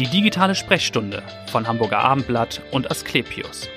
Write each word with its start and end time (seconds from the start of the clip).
Die 0.00 0.08
digitale 0.08 0.56
Sprechstunde 0.56 1.22
von 1.52 1.68
Hamburger 1.68 2.00
Abendblatt 2.00 2.60
und 2.72 2.90
Asklepios. 2.90 3.68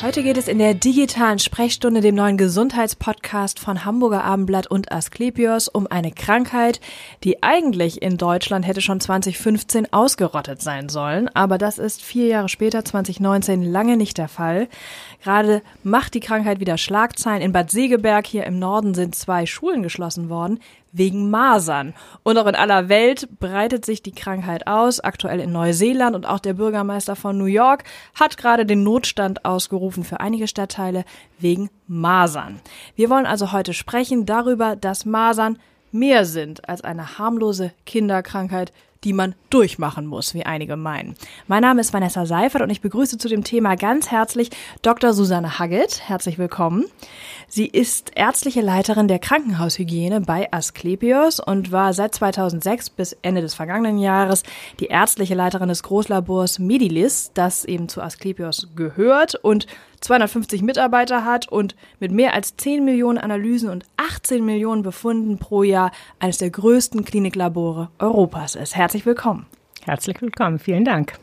Heute 0.00 0.22
geht 0.22 0.38
es 0.38 0.48
in 0.48 0.58
der 0.58 0.72
digitalen 0.72 1.38
Sprechstunde, 1.38 2.00
dem 2.00 2.14
neuen 2.14 2.38
Gesundheitspodcast 2.38 3.58
von 3.58 3.84
Hamburger 3.84 4.24
Abendblatt 4.24 4.68
und 4.68 4.90
Asklepios, 4.90 5.68
um 5.68 5.88
eine 5.88 6.10
Krankheit, 6.12 6.80
die 7.22 7.42
eigentlich 7.42 8.00
in 8.00 8.16
Deutschland 8.16 8.66
hätte 8.66 8.80
schon 8.80 9.00
2015 9.00 9.92
ausgerottet 9.92 10.62
sein 10.62 10.88
sollen. 10.88 11.28
Aber 11.34 11.58
das 11.58 11.78
ist 11.78 12.00
vier 12.00 12.28
Jahre 12.28 12.48
später, 12.48 12.82
2019, 12.82 13.62
lange 13.62 13.98
nicht 13.98 14.16
der 14.16 14.28
Fall. 14.28 14.68
Gerade 15.22 15.60
macht 15.82 16.14
die 16.14 16.20
Krankheit 16.20 16.60
wieder 16.60 16.78
Schlagzeilen. 16.78 17.42
In 17.42 17.52
Bad 17.52 17.70
Segeberg 17.70 18.26
hier 18.26 18.44
im 18.44 18.58
Norden 18.58 18.94
sind 18.94 19.16
zwei 19.16 19.44
Schulen 19.44 19.82
geschlossen 19.82 20.30
worden 20.30 20.60
wegen 20.98 21.30
Masern. 21.30 21.94
Und 22.22 22.36
auch 22.36 22.46
in 22.46 22.54
aller 22.54 22.88
Welt 22.88 23.28
breitet 23.40 23.86
sich 23.86 24.02
die 24.02 24.12
Krankheit 24.12 24.66
aus, 24.66 25.00
aktuell 25.00 25.40
in 25.40 25.52
Neuseeland 25.52 26.14
und 26.14 26.26
auch 26.26 26.40
der 26.40 26.54
Bürgermeister 26.54 27.16
von 27.16 27.38
New 27.38 27.46
York 27.46 27.84
hat 28.14 28.36
gerade 28.36 28.66
den 28.66 28.82
Notstand 28.82 29.44
ausgerufen 29.44 30.04
für 30.04 30.20
einige 30.20 30.48
Stadtteile 30.48 31.04
wegen 31.38 31.70
Masern. 31.86 32.60
Wir 32.96 33.08
wollen 33.08 33.26
also 33.26 33.52
heute 33.52 33.72
sprechen 33.72 34.26
darüber, 34.26 34.76
dass 34.76 35.06
Masern 35.06 35.58
mehr 35.90 36.24
sind 36.24 36.68
als 36.68 36.82
eine 36.82 37.18
harmlose 37.18 37.72
Kinderkrankheit, 37.86 38.72
die 39.04 39.12
man 39.12 39.34
durchmachen 39.50 40.06
muss, 40.06 40.34
wie 40.34 40.44
einige 40.44 40.76
meinen. 40.76 41.14
Mein 41.46 41.62
Name 41.62 41.80
ist 41.80 41.92
Vanessa 41.92 42.26
Seifert 42.26 42.62
und 42.62 42.70
ich 42.70 42.80
begrüße 42.80 43.18
zu 43.18 43.28
dem 43.28 43.44
Thema 43.44 43.76
ganz 43.76 44.10
herzlich 44.10 44.50
Dr. 44.82 45.12
Susanne 45.12 45.58
Haggett. 45.58 46.08
Herzlich 46.08 46.38
willkommen. 46.38 46.86
Sie 47.46 47.66
ist 47.66 48.12
ärztliche 48.14 48.60
Leiterin 48.60 49.08
der 49.08 49.18
Krankenhaushygiene 49.18 50.20
bei 50.20 50.52
Asklepios 50.52 51.40
und 51.40 51.72
war 51.72 51.94
seit 51.94 52.14
2006 52.14 52.90
bis 52.90 53.16
Ende 53.22 53.40
des 53.40 53.54
vergangenen 53.54 53.98
Jahres 53.98 54.42
die 54.80 54.86
ärztliche 54.86 55.34
Leiterin 55.34 55.68
des 55.68 55.82
Großlabors 55.82 56.58
Medilis, 56.58 57.30
das 57.34 57.64
eben 57.64 57.88
zu 57.88 58.02
Asklepios 58.02 58.68
gehört 58.74 59.34
und 59.36 59.66
250 60.00 60.62
Mitarbeiter 60.62 61.24
hat 61.24 61.48
und 61.48 61.76
mit 62.00 62.12
mehr 62.12 62.34
als 62.34 62.56
10 62.56 62.84
Millionen 62.84 63.18
Analysen 63.18 63.70
und 63.70 63.84
18 63.96 64.44
Millionen 64.44 64.82
Befunden 64.82 65.38
pro 65.38 65.62
Jahr 65.62 65.90
eines 66.18 66.38
der 66.38 66.50
größten 66.50 67.04
Kliniklabore 67.04 67.90
Europas 67.98 68.54
ist. 68.54 68.76
Herzlich 68.76 69.06
willkommen. 69.06 69.46
Herzlich 69.84 70.20
willkommen, 70.20 70.58
vielen 70.58 70.84
Dank. 70.84 71.18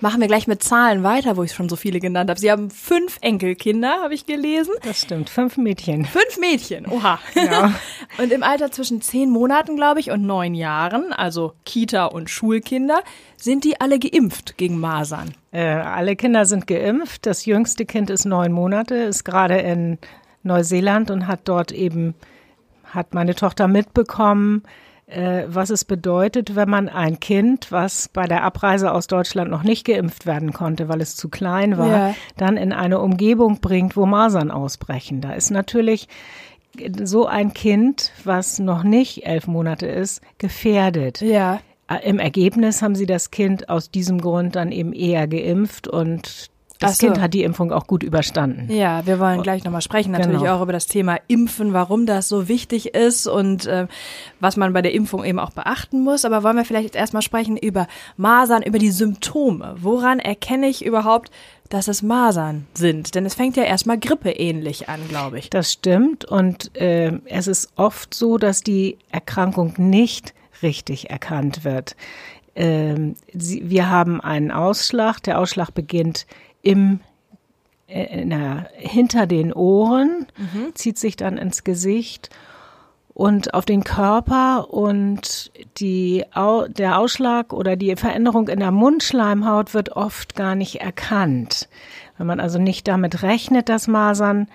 Machen 0.00 0.20
wir 0.20 0.28
gleich 0.28 0.46
mit 0.46 0.62
Zahlen 0.62 1.02
weiter, 1.02 1.36
wo 1.36 1.42
ich 1.42 1.52
schon 1.52 1.68
so 1.68 1.76
viele 1.76 2.00
genannt 2.00 2.30
habe. 2.30 2.38
Sie 2.40 2.50
haben 2.50 2.70
fünf 2.70 3.18
Enkelkinder, 3.20 4.02
habe 4.02 4.14
ich 4.14 4.26
gelesen. 4.26 4.72
Das 4.82 5.00
stimmt, 5.00 5.30
fünf 5.30 5.56
Mädchen. 5.56 6.04
Fünf 6.04 6.38
Mädchen, 6.38 6.86
oha. 6.86 7.18
Ja. 7.34 7.72
und 8.18 8.32
im 8.32 8.42
Alter 8.42 8.70
zwischen 8.70 9.00
zehn 9.00 9.30
Monaten, 9.30 9.76
glaube 9.76 10.00
ich, 10.00 10.10
und 10.10 10.26
neun 10.26 10.54
Jahren, 10.54 11.12
also 11.12 11.54
Kita- 11.64 12.06
und 12.06 12.30
Schulkinder, 12.30 13.02
sind 13.36 13.64
die 13.64 13.80
alle 13.80 13.98
geimpft 13.98 14.56
gegen 14.56 14.78
Masern? 14.78 15.34
Äh, 15.52 15.64
alle 15.64 16.16
Kinder 16.16 16.44
sind 16.46 16.66
geimpft. 16.66 17.26
Das 17.26 17.46
jüngste 17.46 17.86
Kind 17.86 18.10
ist 18.10 18.24
neun 18.24 18.52
Monate, 18.52 18.94
ist 18.94 19.24
gerade 19.24 19.58
in 19.58 19.98
Neuseeland 20.42 21.10
und 21.10 21.26
hat 21.26 21.40
dort 21.44 21.72
eben, 21.72 22.14
hat 22.84 23.14
meine 23.14 23.34
Tochter 23.34 23.68
mitbekommen, 23.68 24.62
äh, 25.06 25.44
was 25.46 25.70
es 25.70 25.84
bedeutet, 25.84 26.56
wenn 26.56 26.68
man 26.68 26.88
ein 26.88 27.20
Kind, 27.20 27.70
was 27.70 28.08
bei 28.08 28.26
der 28.26 28.42
Abreise 28.42 28.92
aus 28.92 29.06
Deutschland 29.06 29.50
noch 29.50 29.62
nicht 29.62 29.86
geimpft 29.86 30.26
werden 30.26 30.52
konnte, 30.52 30.88
weil 30.88 31.00
es 31.00 31.16
zu 31.16 31.28
klein 31.28 31.78
war, 31.78 31.88
ja. 31.88 32.14
dann 32.36 32.56
in 32.56 32.72
eine 32.72 33.00
Umgebung 33.00 33.60
bringt, 33.60 33.96
wo 33.96 34.06
Masern 34.06 34.50
ausbrechen. 34.50 35.20
Da 35.20 35.32
ist 35.32 35.50
natürlich 35.50 36.08
so 37.02 37.26
ein 37.26 37.54
Kind, 37.54 38.12
was 38.24 38.58
noch 38.58 38.82
nicht 38.82 39.26
elf 39.26 39.46
Monate 39.46 39.86
ist, 39.86 40.20
gefährdet. 40.38 41.20
Ja. 41.20 41.60
Äh, 41.88 42.08
Im 42.08 42.18
Ergebnis 42.18 42.82
haben 42.82 42.96
sie 42.96 43.06
das 43.06 43.30
Kind 43.30 43.68
aus 43.68 43.90
diesem 43.90 44.20
Grund 44.20 44.56
dann 44.56 44.72
eben 44.72 44.92
eher 44.92 45.28
geimpft 45.28 45.88
und 45.88 46.50
das 46.78 46.98
so. 46.98 47.06
Kind 47.06 47.20
hat 47.20 47.34
die 47.34 47.42
Impfung 47.42 47.72
auch 47.72 47.86
gut 47.86 48.02
überstanden. 48.02 48.70
Ja, 48.70 49.06
wir 49.06 49.18
wollen 49.18 49.42
gleich 49.42 49.64
nochmal 49.64 49.82
sprechen, 49.82 50.12
natürlich 50.12 50.40
genau. 50.40 50.56
auch 50.56 50.62
über 50.62 50.72
das 50.72 50.86
Thema 50.86 51.18
Impfen, 51.28 51.72
warum 51.72 52.06
das 52.06 52.28
so 52.28 52.48
wichtig 52.48 52.94
ist 52.94 53.26
und 53.26 53.66
äh, 53.66 53.86
was 54.40 54.56
man 54.56 54.72
bei 54.72 54.82
der 54.82 54.92
Impfung 54.92 55.24
eben 55.24 55.38
auch 55.38 55.50
beachten 55.50 56.02
muss. 56.02 56.24
Aber 56.24 56.42
wollen 56.42 56.56
wir 56.56 56.64
vielleicht 56.64 56.86
jetzt 56.86 56.96
erstmal 56.96 57.22
sprechen 57.22 57.56
über 57.56 57.86
Masern, 58.16 58.62
über 58.62 58.78
die 58.78 58.90
Symptome. 58.90 59.76
Woran 59.78 60.18
erkenne 60.18 60.68
ich 60.68 60.84
überhaupt, 60.84 61.30
dass 61.68 61.88
es 61.88 62.02
Masern 62.02 62.66
sind? 62.74 63.14
Denn 63.14 63.26
es 63.26 63.34
fängt 63.34 63.56
ja 63.56 63.64
erstmal 63.64 63.98
grippeähnlich 63.98 64.88
an, 64.88 65.00
glaube 65.08 65.38
ich. 65.38 65.50
Das 65.50 65.72
stimmt 65.72 66.24
und 66.24 66.76
äh, 66.76 67.12
es 67.26 67.46
ist 67.46 67.70
oft 67.76 68.14
so, 68.14 68.38
dass 68.38 68.62
die 68.62 68.98
Erkrankung 69.10 69.74
nicht 69.78 70.34
richtig 70.62 71.10
erkannt 71.10 71.64
wird. 71.64 71.96
Ähm, 72.54 73.16
sie, 73.34 73.68
wir 73.68 73.90
haben 73.90 74.20
einen 74.20 74.50
Ausschlag. 74.50 75.22
Der 75.22 75.38
Ausschlag 75.38 75.72
beginnt 75.74 76.26
im 76.66 77.00
äh, 77.86 78.24
na, 78.24 78.66
hinter 78.74 79.26
den 79.26 79.52
Ohren, 79.52 80.26
mhm. 80.36 80.74
zieht 80.74 80.98
sich 80.98 81.16
dann 81.16 81.38
ins 81.38 81.62
Gesicht 81.62 82.30
und 83.14 83.54
auf 83.54 83.64
den 83.64 83.84
Körper 83.84 84.70
und 84.70 85.52
die, 85.78 86.24
der 86.68 86.98
Ausschlag 86.98 87.52
oder 87.52 87.76
die 87.76 87.94
Veränderung 87.94 88.48
in 88.48 88.58
der 88.58 88.72
Mundschleimhaut 88.72 89.72
wird 89.72 89.90
oft 89.90 90.34
gar 90.34 90.56
nicht 90.56 90.80
erkannt. 90.80 91.68
Wenn 92.18 92.26
man 92.26 92.40
also 92.40 92.58
nicht 92.58 92.88
damit 92.88 93.22
rechnet, 93.22 93.68
dass 93.68 93.86
Masern 93.86 94.48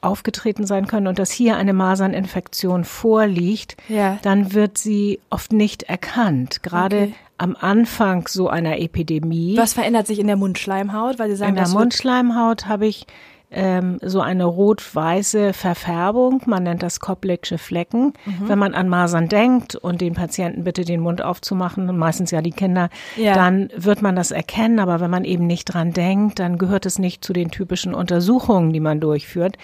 aufgetreten 0.00 0.66
sein 0.66 0.86
können 0.86 1.08
und 1.08 1.18
dass 1.18 1.30
hier 1.30 1.56
eine 1.56 1.72
Maserninfektion 1.72 2.84
vorliegt, 2.84 3.76
ja. 3.88 4.18
dann 4.22 4.54
wird 4.54 4.78
sie 4.78 5.18
oft 5.28 5.52
nicht 5.52 5.82
erkannt. 5.84 6.62
Gerade 6.62 6.96
okay. 6.96 7.14
Am 7.38 7.56
Anfang 7.58 8.28
so 8.28 8.48
einer 8.48 8.78
Epidemie. 8.78 9.56
Was 9.56 9.74
verändert 9.74 10.06
sich 10.06 10.18
in 10.18 10.26
der 10.26 10.36
Mundschleimhaut? 10.36 11.18
Weil 11.18 11.30
Sie 11.30 11.36
sagen, 11.36 11.50
in 11.50 11.56
der 11.56 11.68
Mundschleimhaut 11.68 12.66
habe 12.66 12.86
ich 12.86 13.06
ähm, 13.54 13.98
so 14.02 14.20
eine 14.20 14.44
rot-weiße 14.44 15.52
Verfärbung. 15.52 16.42
Man 16.46 16.64
nennt 16.64 16.82
das 16.82 17.00
Kopplicksche 17.00 17.58
Flecken. 17.58 18.12
Mhm. 18.24 18.48
Wenn 18.48 18.58
man 18.58 18.74
an 18.74 18.88
Masern 18.88 19.28
denkt 19.28 19.76
und 19.76 20.00
den 20.00 20.14
Patienten 20.14 20.64
bitte 20.64 20.84
den 20.84 21.00
Mund 21.00 21.22
aufzumachen, 21.22 21.96
meistens 21.96 22.30
ja 22.30 22.42
die 22.42 22.50
Kinder, 22.50 22.88
ja. 23.16 23.34
dann 23.34 23.70
wird 23.76 24.02
man 24.02 24.16
das 24.16 24.30
erkennen. 24.30 24.80
Aber 24.80 25.00
wenn 25.00 25.10
man 25.10 25.24
eben 25.24 25.46
nicht 25.46 25.66
dran 25.66 25.92
denkt, 25.92 26.38
dann 26.38 26.58
gehört 26.58 26.86
es 26.86 26.98
nicht 26.98 27.24
zu 27.24 27.32
den 27.32 27.50
typischen 27.50 27.94
Untersuchungen, 27.94 28.72
die 28.72 28.80
man 28.80 29.00
durchführt. 29.00 29.56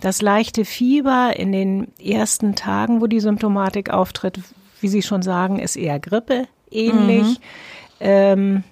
Das 0.00 0.22
leichte 0.22 0.64
Fieber 0.64 1.32
in 1.36 1.52
den 1.52 1.88
ersten 1.98 2.54
Tagen, 2.54 3.00
wo 3.00 3.06
die 3.06 3.20
Symptomatik 3.20 3.90
auftritt, 3.90 4.40
wie 4.80 4.88
Sie 4.88 5.02
schon 5.02 5.22
sagen, 5.22 5.58
ist 5.58 5.76
eher 5.76 5.98
Grippe 5.98 6.46
ähnlich. 6.70 7.38
Mhm. 7.38 7.44
Ähm, 8.00 8.64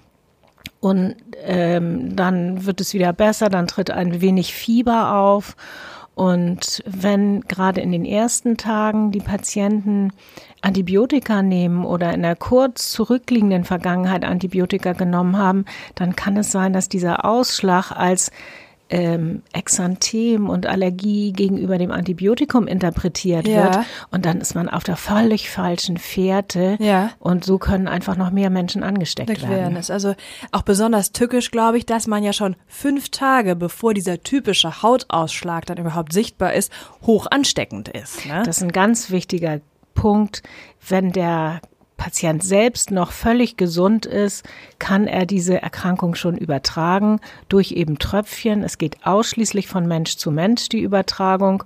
und 0.79 1.15
ähm, 1.43 2.15
dann 2.15 2.65
wird 2.65 2.81
es 2.81 2.93
wieder 2.93 3.13
besser, 3.13 3.49
dann 3.49 3.67
tritt 3.67 3.91
ein 3.91 4.21
wenig 4.21 4.53
Fieber 4.53 5.15
auf. 5.15 5.55
Und 6.15 6.83
wenn 6.87 7.41
gerade 7.41 7.81
in 7.81 7.91
den 7.91 8.03
ersten 8.03 8.57
Tagen 8.57 9.11
die 9.11 9.19
Patienten 9.19 10.11
Antibiotika 10.61 11.43
nehmen 11.43 11.85
oder 11.85 12.11
in 12.11 12.23
der 12.23 12.35
kurz 12.35 12.91
zurückliegenden 12.91 13.65
Vergangenheit 13.65 14.25
Antibiotika 14.25 14.93
genommen 14.93 15.37
haben, 15.37 15.65
dann 15.93 16.15
kann 16.15 16.35
es 16.37 16.51
sein, 16.51 16.73
dass 16.73 16.89
dieser 16.89 17.23
Ausschlag 17.23 17.91
als 17.91 18.31
ähm, 18.89 19.41
Exanthem 19.53 20.49
und 20.49 20.65
Allergie 20.65 21.33
gegenüber 21.33 21.77
dem 21.77 21.91
Antibiotikum 21.91 22.67
interpretiert 22.67 23.47
ja. 23.47 23.63
wird. 23.63 23.85
Und 24.11 24.25
dann 24.25 24.39
ist 24.39 24.55
man 24.55 24.69
auf 24.69 24.83
der 24.83 24.95
völlig 24.95 25.49
falschen 25.49 25.97
Fährte. 25.97 26.77
Ja. 26.79 27.11
Und 27.19 27.43
so 27.43 27.57
können 27.57 27.87
einfach 27.87 28.15
noch 28.15 28.31
mehr 28.31 28.49
Menschen 28.49 28.83
angesteckt 28.83 29.41
werden. 29.41 29.49
werden. 29.49 29.75
Ist 29.77 29.91
also 29.91 30.15
auch 30.51 30.61
besonders 30.61 31.11
tückisch, 31.11 31.51
glaube 31.51 31.77
ich, 31.77 31.85
dass 31.85 32.07
man 32.07 32.23
ja 32.23 32.33
schon 32.33 32.55
fünf 32.67 33.09
Tage, 33.09 33.55
bevor 33.55 33.93
dieser 33.93 34.21
typische 34.23 34.81
Hautausschlag 34.81 35.65
dann 35.65 35.77
überhaupt 35.77 36.13
sichtbar 36.13 36.53
ist, 36.53 36.71
hoch 37.01 37.27
ansteckend 37.29 37.89
ist. 37.89 38.25
Ne? 38.25 38.43
Das 38.45 38.57
ist 38.57 38.63
ein 38.63 38.71
ganz 38.71 39.11
wichtiger 39.11 39.59
Punkt, 39.93 40.43
wenn 40.87 41.11
der 41.11 41.61
Patient 41.97 42.43
selbst 42.43 42.91
noch 42.91 43.11
völlig 43.11 43.57
gesund 43.57 44.05
ist, 44.05 44.45
kann 44.79 45.07
er 45.07 45.25
diese 45.25 45.61
Erkrankung 45.61 46.15
schon 46.15 46.37
übertragen 46.37 47.19
durch 47.49 47.71
eben 47.71 47.99
Tröpfchen. 47.99 48.63
Es 48.63 48.77
geht 48.77 49.05
ausschließlich 49.05 49.67
von 49.67 49.87
Mensch 49.87 50.17
zu 50.17 50.31
Mensch 50.31 50.69
die 50.69 50.79
Übertragung. 50.79 51.63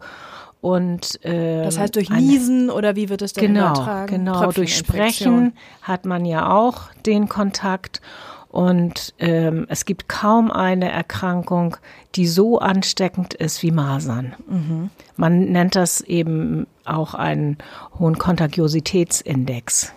Und 0.62 1.20
ähm, 1.24 1.64
das 1.64 1.78
heißt 1.78 1.96
durch 1.96 2.10
Niesen 2.10 2.70
eine, 2.70 2.74
oder 2.74 2.96
wie 2.96 3.10
wird 3.10 3.22
es 3.22 3.34
denn 3.34 3.54
genau, 3.54 3.72
übertragen? 3.72 4.08
Genau, 4.08 4.52
durch 4.52 4.78
Sprechen 4.78 5.54
hat 5.82 6.06
man 6.06 6.24
ja 6.24 6.52
auch 6.52 6.92
den 7.06 7.28
Kontakt. 7.28 8.02
Und 8.48 9.14
ähm, 9.20 9.66
es 9.70 9.86
gibt 9.86 10.10
kaum 10.10 10.52
eine 10.52 10.92
Erkrankung, 10.92 11.78
die 12.16 12.28
so 12.28 12.60
ansteckend 12.60 13.34
ist 13.34 13.64
wie 13.64 13.72
Masern. 13.72 14.36
Mhm. 14.48 14.90
Man 15.16 15.46
nennt 15.46 15.76
das 15.76 16.02
eben 16.02 16.68
auch 16.84 17.14
einen 17.14 17.58
hohen 17.98 18.18
Kontagiositätsindex 18.18 19.94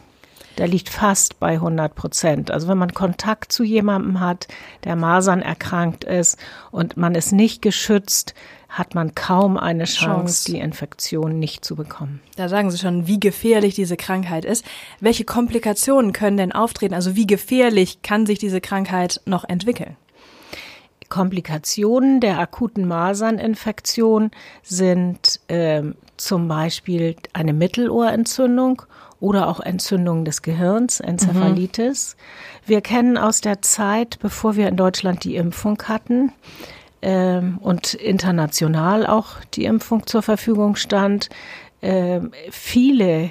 der 0.58 0.68
liegt 0.68 0.88
fast 0.88 1.40
bei 1.40 1.52
100 1.52 1.94
Prozent. 1.94 2.50
Also 2.50 2.68
wenn 2.68 2.78
man 2.78 2.94
Kontakt 2.94 3.52
zu 3.52 3.64
jemandem 3.64 4.20
hat, 4.20 4.48
der 4.84 4.96
Masern 4.96 5.42
erkrankt 5.42 6.04
ist 6.04 6.38
und 6.70 6.96
man 6.96 7.14
ist 7.14 7.32
nicht 7.32 7.62
geschützt, 7.62 8.34
hat 8.68 8.94
man 8.94 9.14
kaum 9.14 9.56
eine 9.56 9.84
Chance, 9.84 10.06
Chance. 10.06 10.52
die 10.52 10.58
Infektion 10.58 11.38
nicht 11.38 11.64
zu 11.64 11.76
bekommen. 11.76 12.20
Da 12.36 12.48
sagen 12.48 12.70
Sie 12.70 12.78
schon, 12.78 13.06
wie 13.06 13.20
gefährlich 13.20 13.74
diese 13.76 13.96
Krankheit 13.96 14.44
ist. 14.44 14.64
Welche 15.00 15.24
Komplikationen 15.24 16.12
können 16.12 16.36
denn 16.36 16.52
auftreten? 16.52 16.94
Also 16.94 17.14
wie 17.14 17.26
gefährlich 17.26 18.02
kann 18.02 18.26
sich 18.26 18.40
diese 18.40 18.60
Krankheit 18.60 19.20
noch 19.26 19.44
entwickeln? 19.44 19.96
Komplikationen 21.08 22.20
der 22.20 22.40
akuten 22.40 22.88
Maserninfektion 22.88 24.32
sind 24.62 25.40
ähm, 25.48 25.94
zum 26.16 26.48
Beispiel 26.48 27.14
eine 27.32 27.52
Mittelohrentzündung 27.52 28.82
oder 29.20 29.48
auch 29.48 29.60
Entzündung 29.60 30.24
des 30.24 30.42
Gehirns, 30.42 31.00
Enzephalitis. 31.00 32.16
Mhm. 32.16 32.68
Wir 32.68 32.80
kennen 32.80 33.18
aus 33.18 33.40
der 33.40 33.62
Zeit, 33.62 34.18
bevor 34.20 34.56
wir 34.56 34.68
in 34.68 34.76
Deutschland 34.76 35.24
die 35.24 35.36
Impfung 35.36 35.82
hatten 35.84 36.32
ähm, 37.02 37.58
und 37.58 37.94
international 37.94 39.06
auch 39.06 39.40
die 39.54 39.64
Impfung 39.64 40.06
zur 40.06 40.22
Verfügung 40.22 40.76
stand, 40.76 41.28
ähm, 41.82 42.32
viele 42.50 43.30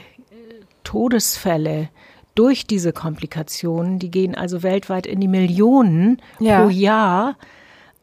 Todesfälle 0.84 1.90
durch 2.36 2.66
diese 2.66 2.94
Komplikationen, 2.94 4.00
die 4.00 4.10
gehen 4.10 4.36
also 4.36 4.64
weltweit 4.64 5.06
in 5.06 5.20
die 5.20 5.28
Millionen 5.28 6.22
ja. 6.40 6.62
pro 6.62 6.70
Jahr 6.70 7.36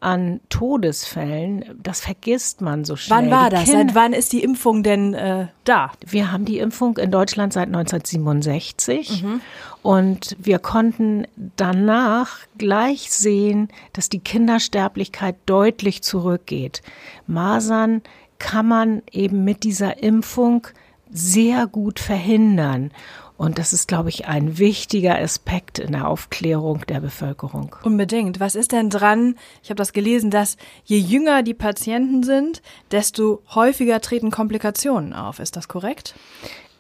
an 0.01 0.41
Todesfällen, 0.49 1.65
das 1.83 2.01
vergisst 2.01 2.63
man 2.63 2.85
so 2.85 2.97
schnell. 2.97 3.19
Wann 3.19 3.31
war 3.31 3.51
das? 3.51 3.67
Seit 3.67 3.95
wann 3.95 4.15
ist 4.15 4.33
die 4.33 4.43
Impfung 4.43 4.83
denn 4.83 5.13
äh, 5.13 5.49
da? 5.65 5.93
Wir 6.07 6.33
haben 6.33 6.47
die 6.47 6.59
Impfung 6.59 6.97
in 6.97 7.11
Deutschland 7.11 7.53
seit 7.53 7.69
1967 7.69 9.23
mhm. 9.23 9.41
und 9.83 10.37
wir 10.39 10.59
konnten 10.59 11.27
danach 11.57 12.39
gleich 12.57 13.11
sehen, 13.13 13.69
dass 13.93 14.09
die 14.09 14.21
Kindersterblichkeit 14.21 15.37
deutlich 15.45 16.03
zurückgeht. 16.03 16.81
Masern 17.27 18.01
kann 18.39 18.67
man 18.67 19.03
eben 19.13 19.45
mit 19.45 19.65
dieser 19.65 20.03
Impfung 20.03 20.67
sehr 21.13 21.67
gut 21.67 22.01
verhindern. 22.01 22.91
Und 23.41 23.59
das 23.59 23.73
ist, 23.73 23.89
glaube 23.89 24.11
ich, 24.11 24.27
ein 24.27 24.59
wichtiger 24.59 25.19
Aspekt 25.19 25.79
in 25.79 25.93
der 25.93 26.09
Aufklärung 26.09 26.85
der 26.87 27.01
Bevölkerung. 27.01 27.75
Unbedingt. 27.85 28.39
Was 28.39 28.55
ist 28.55 28.73
denn 28.73 28.91
dran? 28.91 29.35
Ich 29.63 29.71
habe 29.71 29.79
das 29.79 29.95
gelesen, 29.95 30.31
dass 30.31 30.59
je 30.85 30.99
jünger 30.99 31.43
die 31.43 31.55
Patienten 31.55 32.23
sind, 32.23 32.61
desto 32.91 33.41
häufiger 33.55 34.03
treten 34.03 34.31
Komplikationen 34.31 35.15
auf. 35.15 35.39
Ist 35.39 35.57
das 35.57 35.69
korrekt? 35.69 36.15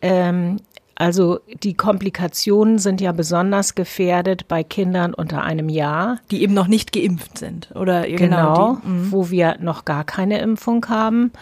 Ähm, 0.02 0.58
also 0.96 1.40
die 1.62 1.72
Komplikationen 1.72 2.78
sind 2.78 3.00
ja 3.00 3.12
besonders 3.12 3.74
gefährdet 3.74 4.46
bei 4.46 4.62
Kindern 4.62 5.14
unter 5.14 5.42
einem 5.42 5.70
Jahr. 5.70 6.18
Die 6.30 6.42
eben 6.42 6.52
noch 6.52 6.66
nicht 6.66 6.92
geimpft 6.92 7.38
sind, 7.38 7.70
oder? 7.74 8.02
Genau, 8.02 8.18
genau 8.18 8.76
die, 8.84 8.86
mhm. 8.86 9.12
wo 9.12 9.30
wir 9.30 9.56
noch 9.60 9.86
gar 9.86 10.04
keine 10.04 10.42
Impfung 10.42 10.86
haben. 10.90 11.32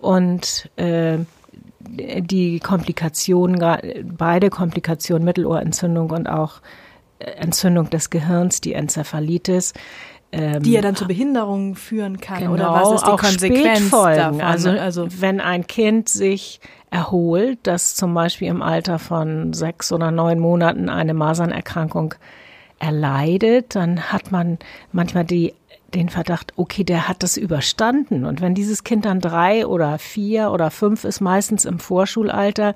Und 0.00 0.70
äh, 0.76 1.18
die 1.88 2.60
Komplikationen, 2.60 3.58
beide 4.16 4.50
Komplikationen, 4.50 5.24
Mittelohrentzündung 5.24 6.10
und 6.10 6.26
auch 6.28 6.60
äh, 7.18 7.30
Entzündung 7.32 7.90
des 7.90 8.10
Gehirns, 8.10 8.60
die 8.60 8.74
Enzephalitis, 8.74 9.74
ähm, 10.30 10.62
die 10.62 10.72
ja 10.72 10.82
dann 10.82 10.94
zur 10.94 11.08
Behinderung 11.08 11.74
führen 11.74 12.20
kann 12.20 12.40
genau, 12.40 12.52
oder 12.52 12.72
was 12.72 12.92
ist 12.92 13.06
die 13.06 13.10
auch 13.10 13.20
Konsequenz 13.20 13.90
davon? 13.90 14.40
Also, 14.40 14.70
also 14.70 15.08
wenn 15.20 15.40
ein 15.40 15.66
Kind 15.66 16.08
sich 16.08 16.60
erholt, 16.90 17.58
das 17.62 17.94
zum 17.94 18.14
Beispiel 18.14 18.48
im 18.48 18.62
Alter 18.62 18.98
von 18.98 19.52
sechs 19.52 19.90
oder 19.90 20.10
neun 20.10 20.38
Monaten 20.38 20.88
eine 20.90 21.14
Masernerkrankung 21.14 22.14
erleidet, 22.78 23.74
dann 23.74 24.12
hat 24.12 24.30
man 24.30 24.58
manchmal 24.92 25.24
die 25.24 25.54
den 25.94 26.10
Verdacht, 26.10 26.52
okay, 26.56 26.84
der 26.84 27.08
hat 27.08 27.22
das 27.22 27.36
überstanden. 27.38 28.26
Und 28.26 28.42
wenn 28.42 28.54
dieses 28.54 28.84
Kind 28.84 29.06
dann 29.06 29.20
drei 29.20 29.66
oder 29.66 29.98
vier 29.98 30.50
oder 30.50 30.70
fünf 30.70 31.04
ist, 31.04 31.20
meistens 31.20 31.64
im 31.64 31.78
Vorschulalter, 31.78 32.74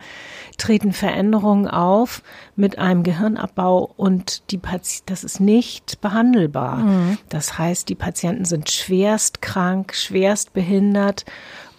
treten 0.56 0.92
Veränderungen 0.92 1.68
auf 1.68 2.22
mit 2.56 2.78
einem 2.78 3.02
Gehirnabbau 3.02 3.92
und 3.96 4.50
die 4.50 4.58
Pati 4.58 5.00
das 5.04 5.24
ist 5.24 5.40
nicht 5.40 6.00
behandelbar. 6.00 6.76
Mhm. 6.78 7.18
Das 7.28 7.58
heißt, 7.58 7.88
die 7.88 7.94
Patienten 7.94 8.46
sind 8.46 8.70
schwerst 8.70 9.42
krank, 9.42 9.94
schwerst 9.94 10.54
behindert 10.54 11.26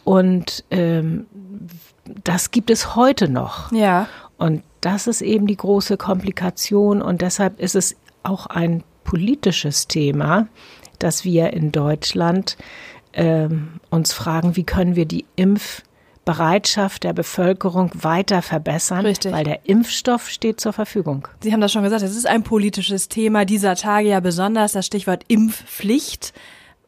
und 0.03 0.63
ähm, 0.69 1.25
das 2.24 2.51
gibt 2.51 2.69
es 2.69 2.95
heute 2.95 3.27
noch. 3.27 3.71
Ja. 3.71 4.07
Und 4.38 4.62
das 4.81 5.07
ist 5.07 5.21
eben 5.21 5.47
die 5.47 5.57
große 5.57 5.97
Komplikation 5.97 7.01
und 7.01 7.21
deshalb 7.21 7.59
ist 7.59 7.75
es 7.75 7.95
auch 8.21 8.45
ein 8.45 8.83
politisches 9.03 9.88
Thema, 9.88 10.47
dass 10.99 11.23
wir 11.23 11.53
in 11.53 11.71
Deutschland 11.71 12.57
ähm, 13.13 13.79
uns 13.89 14.13
fragen, 14.13 14.55
wie 14.55 14.63
können 14.63 14.95
wir 14.95 15.05
die 15.05 15.25
Impfbereitschaft 15.35 17.03
der 17.03 17.13
Bevölkerung 17.13 17.91
weiter 17.93 18.41
verbessern, 18.41 19.05
Richtig. 19.05 19.31
weil 19.31 19.43
der 19.43 19.67
Impfstoff 19.67 20.29
steht 20.29 20.59
zur 20.59 20.73
Verfügung. 20.73 21.27
Sie 21.41 21.53
haben 21.53 21.61
das 21.61 21.71
schon 21.71 21.83
gesagt, 21.83 22.01
es 22.01 22.15
ist 22.15 22.27
ein 22.27 22.43
politisches 22.43 23.09
Thema 23.09 23.45
dieser 23.45 23.75
Tage 23.75 24.09
ja 24.09 24.19
besonders, 24.19 24.71
das 24.71 24.85
Stichwort 24.85 25.23
Impfpflicht. 25.27 26.33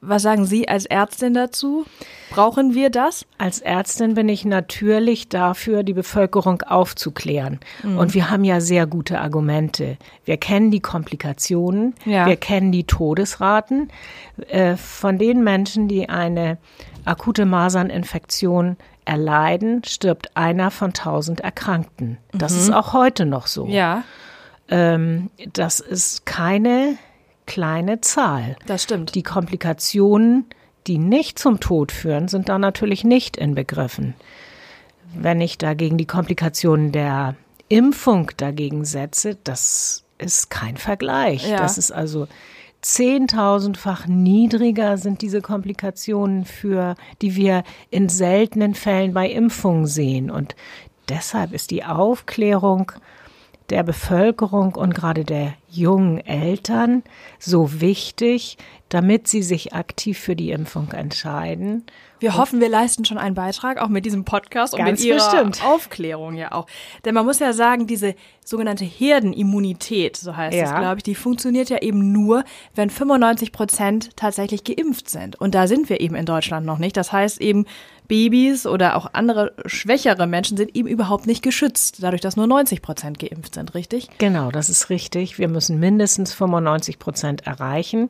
Was 0.08 0.22
sagen 0.22 0.46
Sie 0.46 0.68
als 0.68 0.86
Ärztin 0.86 1.34
dazu? 1.34 1.86
Brauchen 2.30 2.74
wir 2.74 2.90
das? 2.90 3.26
Als 3.38 3.60
Ärztin 3.60 4.14
bin 4.14 4.30
ich 4.30 4.46
natürlich 4.46 5.30
dafür, 5.30 5.84
die 5.84 5.94
Bevölkerung 5.94 6.62
aufzuklären. 6.62 7.60
Mhm. 7.84 7.98
Und 7.98 8.14
wir 8.14 8.30
haben 8.30 8.44
ja 8.44 8.60
sehr 8.62 8.88
gute 8.88 9.20
Argumente. 9.20 9.98
Wir 10.26 10.38
kennen 10.38 10.72
die 10.72 10.80
Komplikationen, 10.80 11.96
ja. 12.06 12.26
wir 12.26 12.36
kennen 12.36 12.72
die 12.72 12.86
Todesraten 12.86 13.90
äh, 14.48 14.76
von 14.76 15.18
den 15.18 15.44
Menschen, 15.44 15.88
die 15.88 16.10
eine 16.10 16.58
akute 17.06 17.46
Maserninfektion 17.46 18.78
erleiden, 19.06 19.84
stirbt 19.86 20.36
einer 20.36 20.72
von 20.72 20.94
tausend 20.94 21.42
Erkrankten. 21.42 22.18
Das 22.34 22.54
mhm. 22.54 22.60
ist 22.60 22.74
auch 22.74 22.94
heute 22.94 23.26
noch 23.26 23.48
so. 23.48 23.68
Ja. 23.68 24.04
Ähm, 24.68 25.30
das 25.54 25.80
ist 25.80 26.26
keine 26.26 26.98
kleine 27.46 28.02
Zahl. 28.02 28.56
Das 28.66 28.84
stimmt. 28.84 29.16
Die 29.16 29.24
Komplikationen, 29.24 30.46
die 30.88 30.98
nicht 30.98 31.40
zum 31.40 31.60
Tod 31.60 31.92
führen, 31.92 32.28
sind 32.28 32.50
da 32.50 32.60
natürlich 32.60 33.04
nicht 33.04 33.38
inbegriffen. 33.38 34.14
Wenn 35.14 35.42
ich 35.42 35.58
dagegen 35.58 35.98
die 35.98 36.08
Komplikationen 36.08 36.92
der 36.92 37.36
Impfung 37.70 38.32
dagegen 38.38 38.86
setze, 38.86 39.38
das 39.44 40.04
ist 40.18 40.50
kein 40.50 40.78
Vergleich. 40.78 41.48
Ja. 41.48 41.58
Das 41.58 41.78
ist 41.78 41.92
also 41.92 42.28
zehntausendfach 42.82 44.06
niedriger 44.06 44.98
sind 44.98 45.22
diese 45.22 45.42
Komplikationen 45.42 46.46
für, 46.46 46.96
die 47.22 47.36
wir 47.36 47.64
in 47.90 48.10
seltenen 48.10 48.76
Fällen 48.76 49.14
bei 49.14 49.28
Impfungen 49.28 49.88
sehen. 49.88 50.30
Und 50.30 50.56
deshalb 51.10 51.52
ist 51.54 51.72
die 51.72 51.84
Aufklärung 51.84 52.92
der 53.70 53.84
Bevölkerung 53.84 54.76
und 54.76 54.94
gerade 54.94 55.26
der 55.26 55.54
jungen 55.70 56.20
Eltern 56.20 57.04
so 57.40 57.82
wichtig, 57.82 58.58
damit 58.90 59.28
sie 59.28 59.42
sich 59.42 59.74
aktiv 59.74 60.20
für 60.20 60.36
die 60.36 60.52
Impfung 60.52 60.92
entscheiden. 60.92 61.84
Wir 62.20 62.30
und 62.30 62.38
hoffen, 62.38 62.62
wir 62.62 62.70
leisten 62.70 63.04
schon 63.04 63.18
einen 63.18 63.36
Beitrag, 63.36 63.82
auch 63.82 63.90
mit 63.90 64.06
diesem 64.06 64.24
Podcast 64.24 64.74
und 64.74 64.84
mit 64.84 65.04
Ihrer 65.04 65.16
bestimmt. 65.16 65.66
Aufklärung 65.66 66.36
ja 66.36 66.52
auch. 66.52 66.68
Denn 67.04 67.14
man 67.14 67.26
muss 67.26 67.40
ja 67.40 67.52
sagen, 67.52 67.88
diese 67.88 68.16
sogenannte 68.44 68.86
Herdenimmunität, 68.86 70.16
so 70.16 70.36
heißt 70.36 70.56
ja. 70.56 70.64
es, 70.64 70.70
glaube 70.70 70.98
ich, 70.98 71.04
die 71.04 71.16
funktioniert 71.16 71.70
ja 71.70 71.82
eben 71.82 72.12
nur, 72.12 72.46
wenn 72.74 72.90
95 72.90 73.52
Prozent 73.52 74.16
tatsächlich 74.16 74.64
geimpft 74.64 75.10
sind. 75.10 75.36
Und 75.42 75.56
da 75.56 75.68
sind 75.68 75.90
wir 75.90 76.00
eben 76.00 76.16
in 76.16 76.26
Deutschland 76.26 76.66
noch 76.66 76.78
nicht. 76.78 76.96
Das 76.96 77.12
heißt 77.12 77.42
eben, 77.42 77.66
Babys 78.08 78.66
oder 78.66 78.96
auch 78.96 79.08
andere 79.14 79.54
schwächere 79.66 80.28
Menschen 80.28 80.58
sind 80.58 80.76
eben 80.76 80.88
überhaupt 80.88 81.28
nicht 81.28 81.42
geschützt, 81.42 81.98
dadurch, 82.02 82.22
dass 82.22 82.36
nur 82.36 82.48
90 82.48 82.82
Prozent 82.82 83.20
geimpft 83.20 83.56
sind, 83.56 83.76
richtig? 83.76 84.10
Genau, 84.18 84.52
das 84.52 84.70
ist 84.70 84.90
richtig. 84.90 85.40
Wir 85.40 85.48
müssen 85.48 85.80
mindestens 85.80 86.34
95 86.34 87.00
Prozent 87.00 87.48
erreichen. 87.48 88.10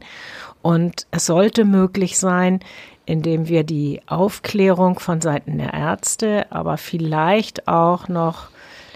Und 0.62 1.08
es 1.12 1.26
sollte 1.26 1.66
möglich 1.66 2.18
sein, 2.18 2.62
indem 3.06 3.48
wir 3.48 3.64
die 3.64 4.02
Aufklärung 4.08 5.00
von 5.00 5.22
Seiten 5.22 5.58
der 5.58 5.74
Ärzte, 5.74 6.52
aber 6.52 6.78
vielleicht 6.78 7.68
auch 7.68 8.08
noch 8.08 8.50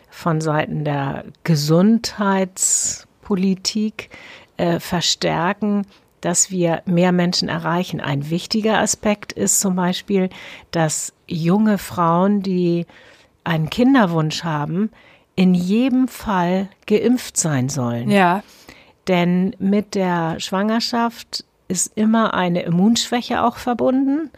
von 0.10 0.42
Seiten 0.42 0.84
der 0.84 1.26
Gesundheitspolitik 1.44 4.10
äh, 4.58 4.80
verstärken, 4.80 5.86
dass 6.22 6.52
wir 6.52 6.82
mehr 6.86 7.12
Menschen 7.12 7.50
erreichen. 7.50 8.02
Ein 8.02 8.30
wichtiger 8.30 8.80
Aspekt 8.80 9.32
ist 9.34 9.60
zum 9.60 9.76
Beispiel, 9.76 10.30
dass 10.72 11.14
junge 11.28 11.78
Frauen, 11.78 12.42
die 12.42 12.86
einen 13.44 13.70
Kinderwunsch 13.70 14.44
haben, 14.44 14.92
in 15.36 15.54
jedem 15.54 16.08
Fall 16.08 16.68
geimpft 16.86 17.38
sein 17.38 17.70
sollen. 17.70 18.10
Ja. 18.10 18.44
Denn 19.08 19.56
mit 19.60 19.96
der 19.96 20.40
Schwangerschaft 20.40 21.46
ist 21.68 21.92
immer 21.96 22.34
eine 22.34 22.64
Immunschwäche 22.64 23.44
auch 23.44 23.58
verbunden. 23.58 24.30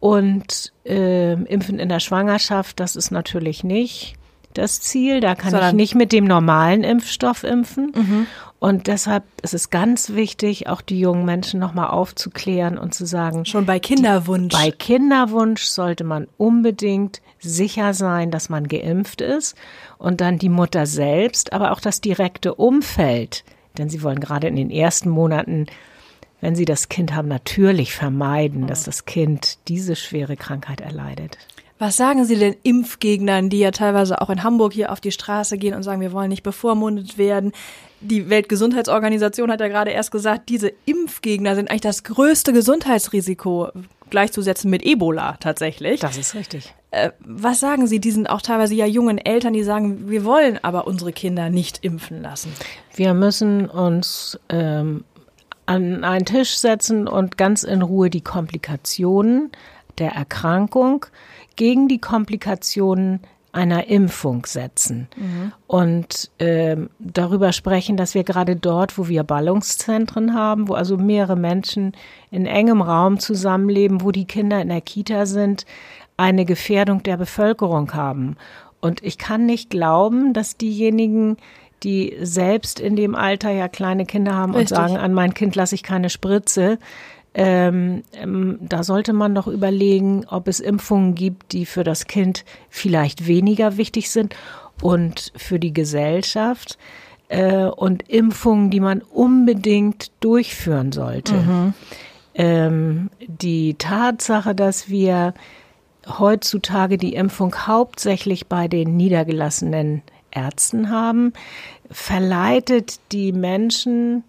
Und 0.00 0.72
äh, 0.84 1.34
Impfen 1.34 1.78
in 1.78 1.88
der 1.88 2.00
Schwangerschaft, 2.00 2.80
das 2.80 2.96
ist 2.96 3.12
natürlich 3.12 3.62
nicht 3.62 4.16
das 4.54 4.80
Ziel. 4.80 5.20
Da 5.20 5.36
kann 5.36 5.52
Sondern- 5.52 5.70
ich 5.70 5.74
nicht 5.76 5.94
mit 5.94 6.10
dem 6.12 6.24
normalen 6.24 6.82
Impfstoff 6.82 7.44
impfen. 7.44 8.26
Und 8.62 8.86
deshalb 8.86 9.24
ist 9.42 9.54
es 9.54 9.70
ganz 9.70 10.10
wichtig, 10.10 10.68
auch 10.68 10.82
die 10.82 11.00
jungen 11.00 11.24
Menschen 11.24 11.58
nochmal 11.58 11.88
aufzuklären 11.88 12.78
und 12.78 12.94
zu 12.94 13.06
sagen, 13.06 13.44
Schon 13.44 13.66
bei 13.66 13.80
Kinderwunsch. 13.80 14.54
bei 14.54 14.70
Kinderwunsch 14.70 15.64
sollte 15.64 16.04
man 16.04 16.28
unbedingt 16.36 17.22
sicher 17.40 17.92
sein, 17.92 18.30
dass 18.30 18.50
man 18.50 18.68
geimpft 18.68 19.20
ist 19.20 19.56
und 19.98 20.20
dann 20.20 20.38
die 20.38 20.48
Mutter 20.48 20.86
selbst, 20.86 21.52
aber 21.52 21.72
auch 21.72 21.80
das 21.80 22.00
direkte 22.00 22.54
Umfeld, 22.54 23.42
denn 23.78 23.88
sie 23.88 24.00
wollen 24.04 24.20
gerade 24.20 24.46
in 24.46 24.54
den 24.54 24.70
ersten 24.70 25.10
Monaten, 25.10 25.66
wenn 26.40 26.54
sie 26.54 26.64
das 26.64 26.88
Kind 26.88 27.16
haben, 27.16 27.26
natürlich 27.26 27.92
vermeiden, 27.92 28.68
dass 28.68 28.84
das 28.84 29.06
Kind 29.06 29.58
diese 29.66 29.96
schwere 29.96 30.36
Krankheit 30.36 30.80
erleidet. 30.80 31.36
Was 31.80 31.96
sagen 31.96 32.24
Sie 32.24 32.36
den 32.36 32.54
Impfgegnern, 32.62 33.50
die 33.50 33.58
ja 33.58 33.72
teilweise 33.72 34.20
auch 34.20 34.30
in 34.30 34.44
Hamburg 34.44 34.72
hier 34.72 34.92
auf 34.92 35.00
die 35.00 35.10
Straße 35.10 35.58
gehen 35.58 35.74
und 35.74 35.82
sagen, 35.82 36.00
wir 36.00 36.12
wollen 36.12 36.28
nicht 36.28 36.44
bevormundet 36.44 37.18
werden? 37.18 37.50
Die 38.02 38.28
Weltgesundheitsorganisation 38.28 39.50
hat 39.50 39.60
ja 39.60 39.68
gerade 39.68 39.90
erst 39.90 40.10
gesagt, 40.10 40.48
diese 40.48 40.72
Impfgegner 40.86 41.54
sind 41.54 41.70
eigentlich 41.70 41.82
das 41.82 42.04
größte 42.04 42.52
Gesundheitsrisiko 42.52 43.68
gleichzusetzen 44.10 44.70
mit 44.70 44.84
Ebola 44.84 45.36
tatsächlich. 45.40 46.00
Das 46.00 46.16
ist 46.16 46.34
richtig. 46.34 46.74
Äh, 46.90 47.10
was 47.20 47.60
sagen 47.60 47.86
Sie 47.86 47.98
diesen 47.98 48.26
auch 48.26 48.42
teilweise 48.42 48.74
ja 48.74 48.86
jungen 48.86 49.18
Eltern, 49.18 49.54
die 49.54 49.62
sagen, 49.62 50.10
wir 50.10 50.24
wollen 50.24 50.58
aber 50.62 50.86
unsere 50.86 51.12
Kinder 51.12 51.48
nicht 51.48 51.78
impfen 51.82 52.22
lassen? 52.22 52.52
Wir 52.94 53.14
müssen 53.14 53.68
uns 53.68 54.38
ähm, 54.50 55.04
an 55.64 56.04
einen 56.04 56.26
Tisch 56.26 56.56
setzen 56.56 57.08
und 57.08 57.38
ganz 57.38 57.62
in 57.62 57.80
Ruhe 57.80 58.10
die 58.10 58.20
Komplikationen 58.20 59.50
der 59.98 60.12
Erkrankung 60.12 61.06
gegen 61.56 61.88
die 61.88 61.98
Komplikationen 61.98 63.20
einer 63.52 63.86
Impfung 63.88 64.46
setzen 64.46 65.08
und 65.66 66.30
ähm, 66.38 66.88
darüber 66.98 67.52
sprechen, 67.52 67.98
dass 67.98 68.14
wir 68.14 68.24
gerade 68.24 68.56
dort, 68.56 68.96
wo 68.96 69.08
wir 69.08 69.24
Ballungszentren 69.24 70.34
haben, 70.34 70.68
wo 70.68 70.74
also 70.74 70.96
mehrere 70.96 71.36
Menschen 71.36 71.92
in 72.30 72.46
engem 72.46 72.80
Raum 72.80 73.18
zusammenleben, 73.18 74.00
wo 74.00 74.10
die 74.10 74.24
Kinder 74.24 74.60
in 74.62 74.68
der 74.68 74.80
Kita 74.80 75.26
sind, 75.26 75.66
eine 76.16 76.46
Gefährdung 76.46 77.02
der 77.02 77.18
Bevölkerung 77.18 77.92
haben. 77.92 78.36
Und 78.80 79.02
ich 79.04 79.18
kann 79.18 79.44
nicht 79.44 79.70
glauben, 79.70 80.32
dass 80.32 80.56
diejenigen, 80.56 81.36
die 81.82 82.16
selbst 82.20 82.80
in 82.80 82.96
dem 82.96 83.14
Alter 83.14 83.50
ja 83.50 83.68
kleine 83.68 84.06
Kinder 84.06 84.34
haben 84.34 84.54
Richtig. 84.54 84.78
und 84.78 84.84
sagen, 84.84 84.96
an 84.96 85.12
mein 85.12 85.34
Kind 85.34 85.56
lasse 85.56 85.74
ich 85.74 85.82
keine 85.82 86.10
Spritze, 86.10 86.78
ähm, 87.34 88.02
ähm, 88.12 88.58
da 88.60 88.82
sollte 88.82 89.12
man 89.12 89.34
doch 89.34 89.46
überlegen, 89.46 90.26
ob 90.28 90.48
es 90.48 90.60
Impfungen 90.60 91.14
gibt, 91.14 91.52
die 91.52 91.64
für 91.64 91.84
das 91.84 92.06
Kind 92.06 92.44
vielleicht 92.68 93.26
weniger 93.26 93.76
wichtig 93.76 94.10
sind 94.10 94.36
und 94.80 95.32
für 95.36 95.58
die 95.58 95.72
Gesellschaft 95.72 96.76
äh, 97.28 97.64
und 97.64 98.08
Impfungen, 98.08 98.70
die 98.70 98.80
man 98.80 99.00
unbedingt 99.00 100.10
durchführen 100.20 100.92
sollte. 100.92 101.34
Ähm, 102.34 103.10
die 103.26 103.74
Tatsache, 103.74 104.54
dass 104.54 104.88
wir 104.90 105.32
heutzutage 106.06 106.98
die 106.98 107.14
Impfung 107.14 107.54
hauptsächlich 107.66 108.46
bei 108.46 108.68
den 108.68 108.96
niedergelassenen 108.96 110.02
Ärzten 110.30 110.90
haben, 110.90 111.32
verleitet 111.90 113.00
die 113.12 113.32
Menschen 113.32 114.24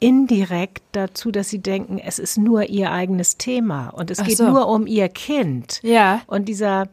indirekt 0.00 0.82
dazu, 0.92 1.30
dass 1.30 1.48
sie 1.48 1.58
denken, 1.60 1.98
es 1.98 2.18
ist 2.18 2.38
nur 2.38 2.64
ihr 2.68 2.92
eigenes 2.92 3.36
Thema 3.36 3.88
und 3.88 4.10
es 4.10 4.20
Ach 4.20 4.26
geht 4.26 4.36
so. 4.38 4.48
nur 4.48 4.68
um 4.68 4.86
ihr 4.86 5.08
Kind. 5.08 5.80
Ja. 5.82 6.20
Und 6.26 6.48
dieser 6.48 6.88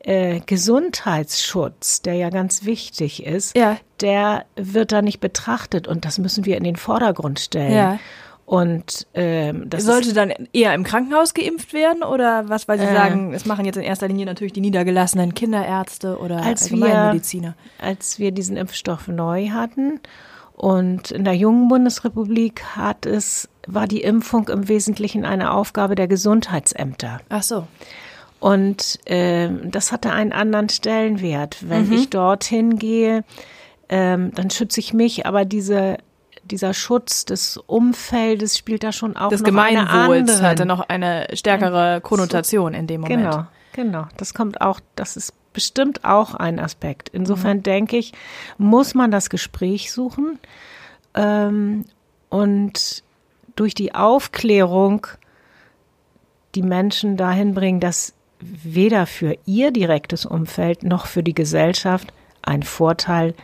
äh, 0.00 0.40
Gesundheitsschutz, 1.04 2.02
der 2.02 2.14
ja 2.14 2.30
ganz 2.30 2.64
wichtig 2.64 3.24
ist, 3.24 3.56
Ja. 3.56 3.76
der 4.00 4.44
wird 4.56 4.92
da 4.92 5.02
nicht 5.02 5.20
betrachtet 5.20 5.88
und 5.88 6.04
das 6.04 6.18
müssen 6.18 6.44
wir 6.44 6.56
in 6.56 6.64
den 6.64 6.76
Vordergrund 6.76 7.40
stellen. 7.40 7.72
Ja. 7.72 7.98
Und 8.46 9.06
ähm, 9.14 9.70
das 9.70 9.84
Sollte 9.84 10.08
ist, 10.08 10.16
dann 10.18 10.30
eher 10.52 10.74
im 10.74 10.84
Krankenhaus 10.84 11.32
geimpft 11.32 11.72
werden 11.72 12.02
oder 12.02 12.46
was, 12.50 12.68
weil 12.68 12.78
Sie 12.78 12.84
Äh. 12.84 12.92
sagen, 12.92 13.32
es 13.32 13.46
machen 13.46 13.64
jetzt 13.64 13.76
in 13.76 13.82
erster 13.82 14.06
Linie 14.06 14.26
natürlich 14.26 14.52
die 14.52 14.60
niedergelassenen 14.60 15.32
Kinderärzte 15.34 16.18
oder 16.18 16.42
Als 16.42 16.70
wir- 16.70 16.82
Allgemeinmediziner. 16.84 17.54
als 17.80 18.18
wir 18.18 18.32
diesen 18.32 18.58
Impfstoff 18.58 19.08
neu 19.08 19.48
hatten 19.48 20.00
und 20.56 21.10
in 21.10 21.24
der 21.24 21.34
jungen 21.34 21.68
Bundesrepublik 21.68 22.62
hat 22.76 23.06
es 23.06 23.48
war 23.66 23.86
die 23.86 24.02
Impfung 24.02 24.48
im 24.48 24.68
Wesentlichen 24.68 25.24
eine 25.24 25.52
Aufgabe 25.52 25.94
der 25.94 26.06
Gesundheitsämter. 26.06 27.20
Ach 27.28 27.42
so. 27.42 27.66
Und 28.40 29.00
ähm, 29.06 29.70
das 29.70 29.90
hatte 29.90 30.12
einen 30.12 30.32
anderen 30.32 30.68
Stellenwert. 30.68 31.62
Mhm. 31.62 31.70
Wenn 31.70 31.92
ich 31.92 32.10
dorthin 32.10 32.78
gehe, 32.78 33.24
ähm, 33.88 34.32
dann 34.34 34.50
schütze 34.50 34.80
ich 34.80 34.92
mich, 34.92 35.26
aber 35.26 35.44
diese, 35.44 35.96
dieser 36.44 36.74
Schutz 36.74 37.24
des 37.24 37.56
Umfeldes 37.56 38.58
spielt 38.58 38.84
da 38.84 38.92
schon 38.92 39.16
auch 39.16 39.30
Des 39.30 39.40
noch 39.40 39.48
eine 39.48 39.78
Gemeinwohls 39.78 40.30
andere. 40.30 40.46
hatte 40.46 40.66
noch 40.66 40.80
eine 40.88 41.26
stärkere 41.32 42.00
Konnotation 42.02 42.74
in 42.74 42.86
dem 42.86 43.00
Moment. 43.00 43.22
Genau, 43.22 43.46
genau. 43.72 44.06
Das 44.18 44.34
kommt 44.34 44.60
auch, 44.60 44.78
das 44.94 45.16
ist 45.16 45.32
bestimmt 45.54 46.04
auch 46.04 46.34
ein 46.34 46.58
Aspekt. 46.58 47.08
Insofern 47.08 47.62
denke 47.62 47.96
ich, 47.96 48.12
muss 48.58 48.94
man 48.94 49.10
das 49.10 49.30
Gespräch 49.30 49.90
suchen 49.90 50.38
ähm, 51.14 51.86
und 52.28 53.02
durch 53.56 53.74
die 53.74 53.94
Aufklärung 53.94 55.06
die 56.54 56.62
Menschen 56.62 57.16
dahin 57.16 57.54
bringen, 57.54 57.80
dass 57.80 58.12
weder 58.40 59.06
für 59.06 59.36
ihr 59.46 59.70
direktes 59.70 60.26
Umfeld 60.26 60.82
noch 60.82 61.06
für 61.06 61.22
die 61.22 61.34
Gesellschaft 61.34 62.12
ein 62.42 62.62
Vorteil 62.62 63.34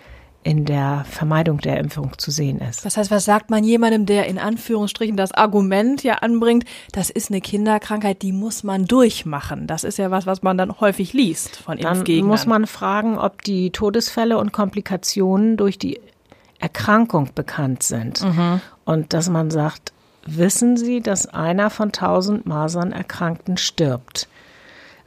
in 0.43 0.65
der 0.65 1.05
Vermeidung 1.09 1.59
der 1.59 1.79
Impfung 1.79 2.19
zu 2.19 2.31
sehen 2.31 2.61
ist. 2.61 2.87
Das 2.87 2.97
heißt, 2.97 3.11
was 3.11 3.27
sagt 3.27 3.51
man 3.51 3.63
jemandem, 3.63 4.07
der 4.07 4.27
in 4.27 4.39
Anführungsstrichen 4.39 5.17
das 5.17 5.33
Argument 5.33 6.03
ja 6.03 6.15
anbringt, 6.15 6.65
das 6.93 7.11
ist 7.11 7.31
eine 7.31 7.43
Kinderkrankheit, 7.43 8.23
die 8.23 8.33
muss 8.33 8.63
man 8.63 8.87
durchmachen. 8.87 9.67
Das 9.67 9.85
ist 9.85 9.99
ja 9.99 10.11
was, 10.11 10.25
was 10.25 10.43
man 10.43 10.57
dann 10.57 10.81
häufig 10.81 11.13
liest 11.13 11.57
von 11.57 11.77
Dann 11.77 11.99
Impfgegnern. 11.99 12.27
muss 12.27 12.47
man 12.47 12.67
fragen, 12.67 13.19
ob 13.19 13.43
die 13.43 13.71
Todesfälle 13.71 14.39
und 14.39 14.51
Komplikationen 14.53 15.59
durch 15.59 15.79
die 15.79 16.01
Erkrankung 16.59 17.31
bekannt 17.35 17.83
sind. 17.83 18.25
Und 18.85 19.13
dass 19.13 19.29
man 19.29 19.51
sagt, 19.51 19.93
wissen 20.25 20.77
Sie, 20.77 21.01
dass 21.01 21.27
einer 21.27 21.69
von 21.71 21.93
tausend 21.93 22.47
Masern 22.47 22.93
Erkrankten 22.93 23.59
stirbt? 23.59 24.29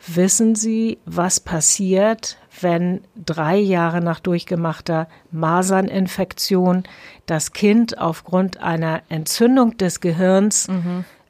Wissen 0.05 0.53
Sie, 0.55 0.97
was 1.05 1.39
passiert, 1.39 2.37
wenn 2.61 3.01
drei 3.15 3.57
Jahre 3.57 4.01
nach 4.01 4.19
durchgemachter 4.19 5.07
Maserninfektion 5.31 6.83
das 7.25 7.53
Kind 7.53 7.97
aufgrund 7.97 8.57
einer 8.61 9.01
Entzündung 9.09 9.77
des 9.77 10.01
Gehirns 10.01 10.67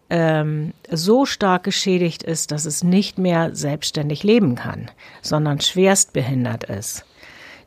ähm, 0.10 0.74
so 0.92 1.26
stark 1.26 1.64
geschädigt 1.64 2.24
ist, 2.24 2.52
dass 2.52 2.66
es 2.66 2.84
nicht 2.84 3.18
mehr 3.18 3.56
selbstständig 3.56 4.24
leben 4.24 4.56
kann, 4.56 4.92
sondern 5.22 5.60
schwerst 5.62 6.14
behindert 6.14 6.66
ist? 6.66 7.06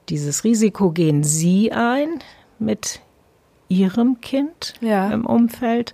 Dieses 0.08 0.44
Risiko 0.44 0.90
gehen 0.90 1.24
Sie 1.24 1.72
ein 1.72 2.20
mit 2.58 3.00
Ihrem 3.68 4.20
Kind 4.20 4.74
Ja. 4.80 5.10
im 5.10 5.26
Umfeld 5.26 5.92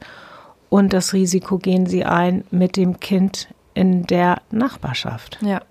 und 0.68 0.92
das 0.92 1.12
Risiko 1.14 1.58
gehen 1.58 1.86
Sie 1.86 2.04
ein 2.04 2.44
mit 2.50 2.76
dem 2.76 3.00
Kind 3.00 3.48
in 3.74 4.02
der 4.04 4.42
Nachbarschaft. 4.50 5.38
Ja. 5.40 5.62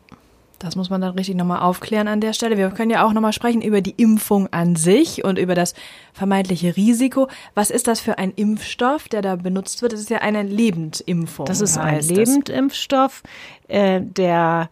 Das 0.61 0.75
muss 0.75 0.91
man 0.91 1.01
dann 1.01 1.15
richtig 1.15 1.35
nochmal 1.35 1.61
aufklären 1.61 2.07
an 2.07 2.21
der 2.21 2.33
Stelle. 2.33 2.55
Wir 2.55 2.69
können 2.69 2.91
ja 2.91 3.03
auch 3.03 3.13
nochmal 3.13 3.33
sprechen 3.33 3.63
über 3.63 3.81
die 3.81 3.95
Impfung 3.97 4.47
an 4.53 4.75
sich 4.75 5.23
und 5.23 5.39
über 5.39 5.55
das 5.55 5.73
vermeintliche 6.13 6.77
Risiko. 6.77 7.27
Was 7.55 7.71
ist 7.71 7.87
das 7.87 7.99
für 7.99 8.19
ein 8.19 8.31
Impfstoff, 8.35 9.09
der 9.09 9.23
da 9.23 9.37
benutzt 9.37 9.81
wird? 9.81 9.93
Das 9.93 9.99
ist 9.99 10.11
ja 10.11 10.19
eine 10.19 10.43
Lebendimpfung. 10.43 11.47
Das 11.47 11.61
ist 11.61 11.79
ein. 11.79 12.01
Lebendimpfstoff, 12.01 13.23
äh, 13.69 14.01
der, 14.01 14.69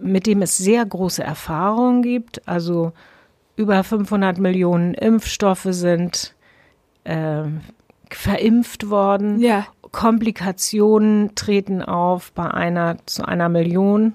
mit 0.00 0.26
dem 0.26 0.42
es 0.42 0.58
sehr 0.58 0.84
große 0.84 1.22
Erfahrungen 1.22 2.02
gibt. 2.02 2.46
Also 2.48 2.92
über 3.54 3.84
500 3.84 4.38
Millionen 4.38 4.94
Impfstoffe 4.94 5.68
sind 5.70 6.34
äh, 7.04 7.44
verimpft 8.10 8.90
worden. 8.90 9.38
Ja. 9.38 9.66
Komplikationen 9.92 11.36
treten 11.36 11.80
auf 11.80 12.32
bei 12.32 12.50
einer 12.50 12.96
zu 13.06 13.24
einer 13.24 13.48
Million 13.48 14.14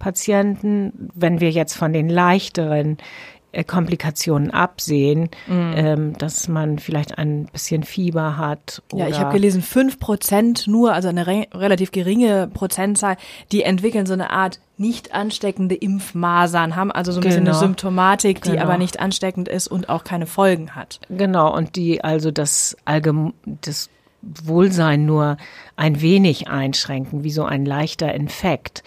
Patienten. 0.00 1.10
Wenn 1.14 1.40
wir 1.40 1.50
jetzt 1.52 1.74
von 1.76 1.92
den 1.92 2.08
leichteren 2.08 2.98
äh, 3.52 3.64
Komplikationen 3.64 4.52
absehen, 4.52 5.28
Mhm. 5.48 5.72
ähm, 5.74 6.18
dass 6.18 6.46
man 6.46 6.78
vielleicht 6.78 7.18
ein 7.18 7.46
bisschen 7.46 7.82
Fieber 7.82 8.36
hat. 8.36 8.80
Ja, 8.92 9.08
ich 9.08 9.14
oder- 9.16 9.24
habe 9.24 9.32
gelesen, 9.32 9.60
fünf 9.60 9.98
Prozent 9.98 10.68
nur, 10.68 10.92
also 10.94 11.08
eine 11.08 11.26
re 11.26 11.46
relativ 11.52 11.90
geringe 11.90 12.46
Prozentzahl, 12.54 13.16
die 13.50 13.64
entwickeln 13.64 14.06
so 14.06 14.12
eine 14.12 14.30
Art 14.30 14.60
nicht 14.76 15.12
ansteckende 15.16 15.74
Impfmasern, 15.74 16.76
haben 16.76 16.92
also 16.92 17.10
so 17.10 17.18
ein 17.18 17.24
bisschen 17.24 17.40
eine 17.40 17.50
Genau. 17.50 17.58
Symptomatik, 17.60 18.40
die 18.42 18.50
Genau. 18.52 18.62
aber 18.62 18.78
nicht 18.78 19.00
ansteckend 19.00 19.48
ist 19.48 19.66
und 19.66 19.88
auch 19.88 20.04
keine 20.04 20.26
Folgen 20.26 20.76
hat. 20.76 21.00
Genau, 21.08 21.52
und 21.52 21.74
die 21.74 22.04
also 22.04 22.30
das 22.30 22.76
allgem 22.84 23.34
das 23.44 23.90
Wohlsein 24.22 25.06
nur 25.06 25.38
ein 25.76 26.00
wenig 26.02 26.46
einschränken, 26.48 27.24
wie 27.24 27.30
so 27.30 27.44
ein 27.44 27.64
leichter 27.64 28.14
Infekt. 28.14 28.82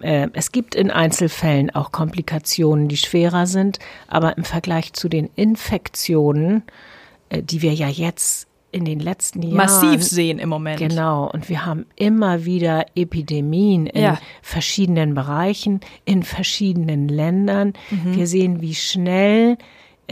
Äh, 0.00 0.28
es 0.32 0.52
gibt 0.52 0.74
in 0.74 0.90
Einzelfällen 0.90 1.70
auch 1.74 1.92
Komplikationen, 1.92 2.88
die 2.88 2.96
schwerer 2.96 3.46
sind, 3.46 3.78
aber 4.08 4.36
im 4.36 4.44
Vergleich 4.44 4.92
zu 4.92 5.08
den 5.08 5.28
Infektionen, 5.36 6.62
äh, 7.28 7.42
die 7.42 7.62
wir 7.62 7.72
ja 7.72 7.88
jetzt 7.88 8.48
in 8.70 8.84
den 8.86 9.00
letzten 9.00 9.42
Jahren 9.42 9.56
massiv 9.56 10.02
sehen 10.02 10.38
im 10.38 10.48
Moment. 10.48 10.78
Genau, 10.78 11.30
und 11.30 11.48
wir 11.50 11.66
haben 11.66 11.84
immer 11.94 12.46
wieder 12.46 12.86
Epidemien 12.94 13.86
in 13.86 14.02
Ja. 14.02 14.18
verschiedenen 14.40 15.14
Bereichen, 15.14 15.80
in 16.06 16.22
verschiedenen 16.22 17.06
Ländern. 17.08 17.74
Mhm. 17.90 18.14
Wir 18.16 18.26
sehen, 18.26 18.62
wie 18.62 18.74
schnell 18.74 19.58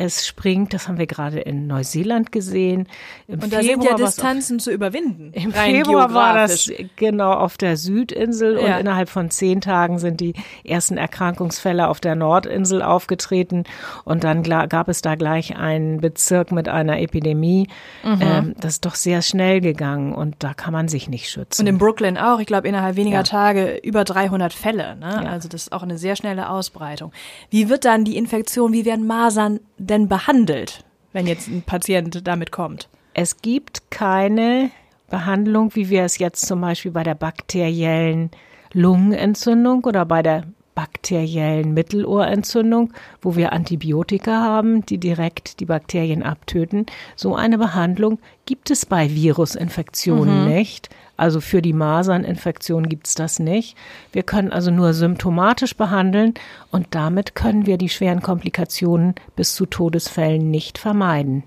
es 0.00 0.26
springt. 0.26 0.73
Das 0.75 0.88
haben 0.88 0.99
wir 0.99 1.07
gerade 1.07 1.40
in 1.40 1.66
Neuseeland 1.66 2.33
gesehen. 2.33 2.88
Im 3.28 3.40
Und 3.42 3.52
da 3.52 3.62
sind 3.62 3.85
ja 3.85 3.90
war's 3.92 4.00
auf- 4.02 4.07
Distanzen 4.14 4.59
zu 4.59 4.71
überwinden. 4.73 5.33
im 5.35 5.52
Februar 5.52 6.12
war 6.14 6.35
das 6.35 6.71
genau 6.97 7.33
auf 7.33 7.57
der 7.59 7.76
Südinsel 7.76 8.54
Ja. 8.61 8.75
und 8.75 8.80
innerhalb 8.80 9.09
von 9.09 9.30
zehn 9.30 9.61
Tagen 9.61 9.99
sind 9.99 10.21
die 10.21 10.35
ersten 10.64 10.97
Erkrankungsfälle 10.97 11.88
auf 11.88 12.00
der 12.00 12.14
Nordinsel 12.14 12.83
aufgetreten 12.83 13.64
und 14.04 14.25
dann 14.25 14.42
gab 14.42 14.88
es 14.88 15.02
da 15.02 15.14
gleich 15.14 15.57
einen 15.57 16.00
Bezirk 16.00 16.52
mit 16.52 16.69
einer 16.69 17.00
Epidemie. 17.00 17.69
Mhm. 18.02 18.19
Ähm, 18.23 18.54
das 18.61 18.75
ist 18.75 18.85
doch 18.87 18.95
sehr 18.95 19.23
schnell 19.23 19.61
gegangen 19.61 20.14
und 20.14 20.37
da 20.38 20.54
kann 20.54 20.73
man 20.73 20.88
sich 20.88 21.09
nicht 21.09 21.28
schützen. 21.28 21.62
Und 21.62 21.66
in 21.69 21.78
Brooklyn 21.78 22.16
auch, 22.16 22.40
ich 22.40 22.47
glaube, 22.47 22.69
innerhalb 22.69 22.97
weniger 22.97 23.19
Ja. 23.19 23.23
Tage 23.23 23.76
über 23.83 24.04
300 24.04 24.52
Fälle. 24.52 24.97
Ne? 24.97 25.21
Ja. 25.25 25.30
Also 25.30 25.49
das 25.49 25.62
ist 25.64 25.73
auch 25.73 25.83
eine 25.83 25.99
sehr 25.99 26.16
schnelle 26.16 26.49
Ausbreitung. 26.50 27.12
Wie 27.50 27.69
wird 27.69 27.85
dann 27.85 28.04
die 28.04 28.16
Infektion, 28.16 28.73
wie 28.73 28.85
werden 28.85 29.07
Masern 29.07 29.61
denn 29.90 30.09
behandelt, 30.09 30.85
wenn 31.12 31.26
jetzt 31.26 31.49
ein 31.49 31.62
Patient 31.62 32.26
damit 32.26 32.52
kommt? 32.52 32.88
Es 33.12 33.38
gibt 33.42 33.90
keine 33.90 34.70
Behandlung, 35.11 35.75
wie 35.75 35.90
wir 35.90 36.04
es 36.04 36.18
jetzt 36.18 36.47
zum 36.47 36.61
Beispiel 36.61 36.92
bei 36.92 37.02
der 37.02 37.16
bakteriellen 37.16 38.30
Lungenentzündung 38.73 39.85
oder 39.85 40.06
bei 40.06 40.23
der 40.23 40.44
bakteriellen 40.76 41.75
Mittelohrentzündung, 41.75 42.92
wo 43.20 43.37
wir 43.37 43.52
Antibiotika 43.52 44.40
haben, 44.40 44.87
die 44.87 44.99
direkt 44.99 45.61
die 45.61 45.66
Bakterien 45.66 46.23
abtöten. 46.23 46.87
So 47.16 47.35
eine 47.35 47.59
Behandlung 47.59 48.18
gibt 48.47 48.70
es 48.70 48.87
bei 48.87 49.11
Virusinfektionen 49.11 50.49
nicht. 50.49 50.88
Also 51.21 51.43
für 51.43 51.61
die 51.61 51.75
Maserninfektion 51.75 52.89
gibt 52.89 53.07
es 53.07 53.15
das 53.15 53.41
nicht. 53.41 53.77
Wir 54.11 54.23
können 54.23 54.50
also 54.50 54.71
nur 54.71 54.95
symptomatisch 54.95 55.77
behandeln 55.77 56.33
und 56.71 56.87
damit 56.93 57.35
können 57.35 57.67
wir 57.67 57.77
die 57.77 57.91
schweren 57.91 58.23
Komplikationen 58.23 59.15
bis 59.37 59.55
zu 59.55 59.67
Todesfällen 59.67 60.50
nicht 60.50 60.79
vermeiden. 60.79 61.43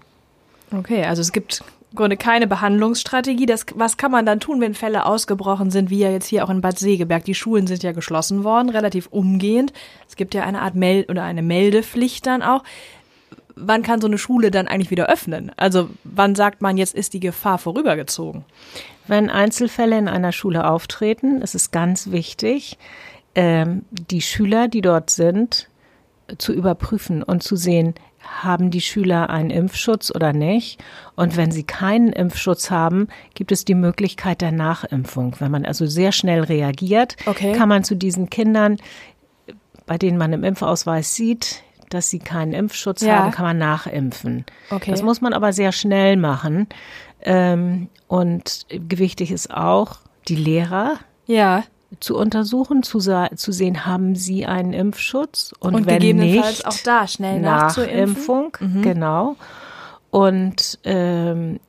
Okay, 0.71 1.05
also 1.05 1.23
es 1.23 1.31
gibt 1.31 1.63
im 1.89 1.95
Grunde 1.95 2.17
keine 2.17 2.45
Behandlungsstrategie. 2.45 3.47
Das, 3.47 3.65
was 3.73 3.97
kann 3.97 4.11
man 4.11 4.27
dann 4.27 4.39
tun, 4.39 4.61
wenn 4.61 4.75
Fälle 4.75 5.07
ausgebrochen 5.07 5.71
sind, 5.71 5.89
wie 5.89 5.99
ja 5.99 6.11
jetzt 6.11 6.27
hier 6.27 6.45
auch 6.45 6.51
in 6.51 6.61
Bad 6.61 6.77
Segeberg? 6.77 7.25
Die 7.25 7.33
Schulen 7.33 7.65
sind 7.65 7.81
ja 7.81 7.93
geschlossen 7.93 8.43
worden, 8.43 8.69
relativ 8.69 9.07
umgehend. 9.07 9.73
Es 10.07 10.15
gibt 10.15 10.35
ja 10.35 10.43
eine 10.43 10.61
Art 10.61 10.75
Meld 10.75 11.09
oder 11.09 11.23
eine 11.23 11.41
Meldepflicht 11.41 12.27
dann 12.27 12.43
auch. 12.43 12.63
Wann 13.55 13.81
kann 13.81 14.01
so 14.01 14.07
eine 14.07 14.19
Schule 14.19 14.51
dann 14.51 14.67
eigentlich 14.67 14.91
wieder 14.91 15.09
öffnen? 15.09 15.51
Also 15.57 15.89
wann 16.03 16.35
sagt 16.35 16.61
man, 16.61 16.77
jetzt 16.77 16.93
ist 16.93 17.13
die 17.13 17.19
Gefahr 17.19 17.57
vorübergezogen? 17.57 18.45
Wenn 19.07 19.29
Einzelfälle 19.29 19.97
in 19.97 20.07
einer 20.07 20.31
Schule 20.31 20.67
auftreten, 20.69 21.41
ist 21.41 21.55
es 21.55 21.71
ganz 21.71 22.11
wichtig, 22.11 22.77
ähm, 23.35 23.83
die 23.91 24.21
Schüler, 24.21 24.67
die 24.67 24.81
dort 24.81 25.09
sind, 25.09 25.69
zu 26.37 26.53
überprüfen 26.53 27.21
und 27.23 27.43
zu 27.43 27.55
sehen, 27.55 27.95
haben 28.23 28.71
die 28.71 28.79
Schüler 28.79 29.29
einen 29.29 29.49
Impfschutz 29.49 30.09
oder 30.15 30.31
nicht? 30.31 30.81
Und 31.17 31.35
wenn 31.35 31.51
sie 31.51 31.63
keinen 31.63 32.13
Impfschutz 32.13 32.71
haben, 32.71 33.09
gibt 33.33 33.51
es 33.51 33.65
die 33.65 33.75
Möglichkeit 33.75 34.39
der 34.39 34.53
Nachimpfung. 34.53 35.35
Wenn 35.39 35.51
man 35.51 35.65
also 35.65 35.85
sehr 35.85 36.13
schnell 36.13 36.41
reagiert, 36.41 37.17
Okay. 37.25 37.51
kann 37.51 37.67
man 37.67 37.83
zu 37.83 37.95
diesen 37.95 38.29
Kindern, 38.29 38.77
bei 39.85 39.97
denen 39.97 40.17
man 40.17 40.31
im 40.31 40.45
Impfausweis 40.45 41.13
sieht, 41.15 41.63
dass 41.89 42.09
sie 42.09 42.19
keinen 42.19 42.53
Impfschutz 42.53 43.01
Ja. 43.01 43.17
haben, 43.17 43.31
kann 43.31 43.45
man 43.45 43.57
nachimpfen. 43.57 44.45
Okay. 44.71 44.91
Das 44.91 45.03
muss 45.03 45.19
man 45.19 45.33
aber 45.33 45.51
sehr 45.51 45.73
schnell 45.73 46.15
machen. 46.15 46.67
Ähm, 47.23 47.89
und 48.07 48.65
wichtig 48.69 49.31
ist 49.31 49.53
auch, 49.53 49.97
die 50.27 50.35
Lehrer 50.35 50.95
Ja, 51.25 51.63
zu 51.99 52.17
untersuchen, 52.17 52.83
zu, 52.83 52.99
zu 52.99 53.51
sehen, 53.51 53.85
haben 53.85 54.15
sie 54.15 54.45
einen 54.45 54.73
Impfschutz 54.73 55.53
und, 55.59 55.75
und 55.75 55.85
wenn 55.85 55.99
gegebenenfalls 55.99 56.57
nicht, 56.57 56.67
auch 56.67 56.77
da 56.83 57.07
schnell 57.07 57.39
nachzuimpfen. 57.39 58.49
Nachimpfung, 58.51 58.81
genau. 58.81 59.35
Und 60.09 60.79
ähm, 60.83 61.59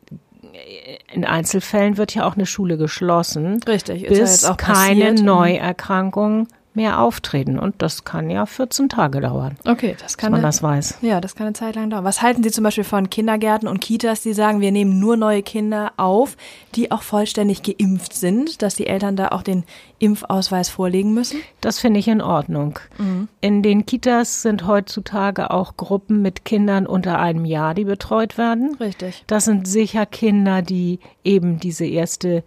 in 1.13 1.25
Einzelfällen 1.25 1.97
wird 1.97 2.15
ja 2.15 2.27
auch 2.27 2.35
eine 2.35 2.47
Schule 2.47 2.77
geschlossen, 2.77 3.61
Richtig, 3.67 3.97
ist 3.97 4.03
ja 4.03 4.09
bis 4.09 4.19
jetzt 4.19 4.49
auch 4.49 4.57
keine 4.57 5.11
passiert. 5.11 5.23
Neuerkrankungen 5.23 6.49
mehr 6.77 7.01
auftreten. 7.01 7.59
Und 7.59 7.77
das 7.83 8.05
kann 8.05 8.31
ja 8.31 8.47
14 8.47 8.89
Tage 8.89 9.21
dauern, 9.21 9.57
Okay, 9.67 9.93
das 9.93 10.03
dass 10.03 10.17
kann 10.19 10.33
man 10.33 10.41
eine- 10.41 10.49
das 10.49 10.63
weiß. 10.63 10.99
Ja, 11.03 11.21
das 11.21 11.35
kann 11.35 11.47
eine 11.47 11.55
Zeit 11.55 11.75
lang 11.77 11.91
dauern. 11.91 12.05
Was 12.05 12.23
halten 12.23 12.43
Sie 12.43 12.51
zum 12.51 12.65
Beispiel 12.65 12.85
von 12.85 13.11
Kindergärten 13.11 13.69
und 13.69 13.81
Kitas, 13.81 14.23
die 14.23 14.33
sagen, 14.35 14.61
wir 14.61 14.73
nehmen 14.73 14.99
nur 14.99 15.17
neue 15.17 15.43
Kinder 15.43 15.93
auf, 15.97 16.37
die 16.75 16.91
auch 16.91 17.03
vollständig 17.03 17.63
geimpft 17.63 18.13
sind, 18.15 18.63
dass 18.63 18.75
die 18.75 18.87
Eltern 18.87 19.17
da 19.17 19.29
auch 19.29 19.43
den 19.43 19.65
Impfausweis 19.99 20.69
vorlegen 20.69 21.15
müssen? 21.15 21.41
Das 21.61 21.79
finde 21.79 22.01
ich 22.01 22.09
in 22.09 22.21
Ordnung. 22.21 22.79
In 23.41 23.63
den 23.63 23.87
Kitas 23.87 24.43
sind 24.43 24.67
heutzutage 24.67 25.51
auch 25.51 25.77
Gruppen 25.77 26.21
mit 26.23 26.45
Kindern 26.45 26.87
unter 26.87 27.19
einem 27.19 27.45
Jahr, 27.45 27.75
die 27.75 27.85
betreut 27.85 28.37
werden. 28.37 28.77
Richtig. 28.81 29.25
Das 29.27 29.45
sind 29.47 29.67
sicher 29.67 30.05
Kinder, 30.07 30.61
die 30.63 30.99
eben 31.23 31.59
diese 31.61 31.87
erste 31.87 32.43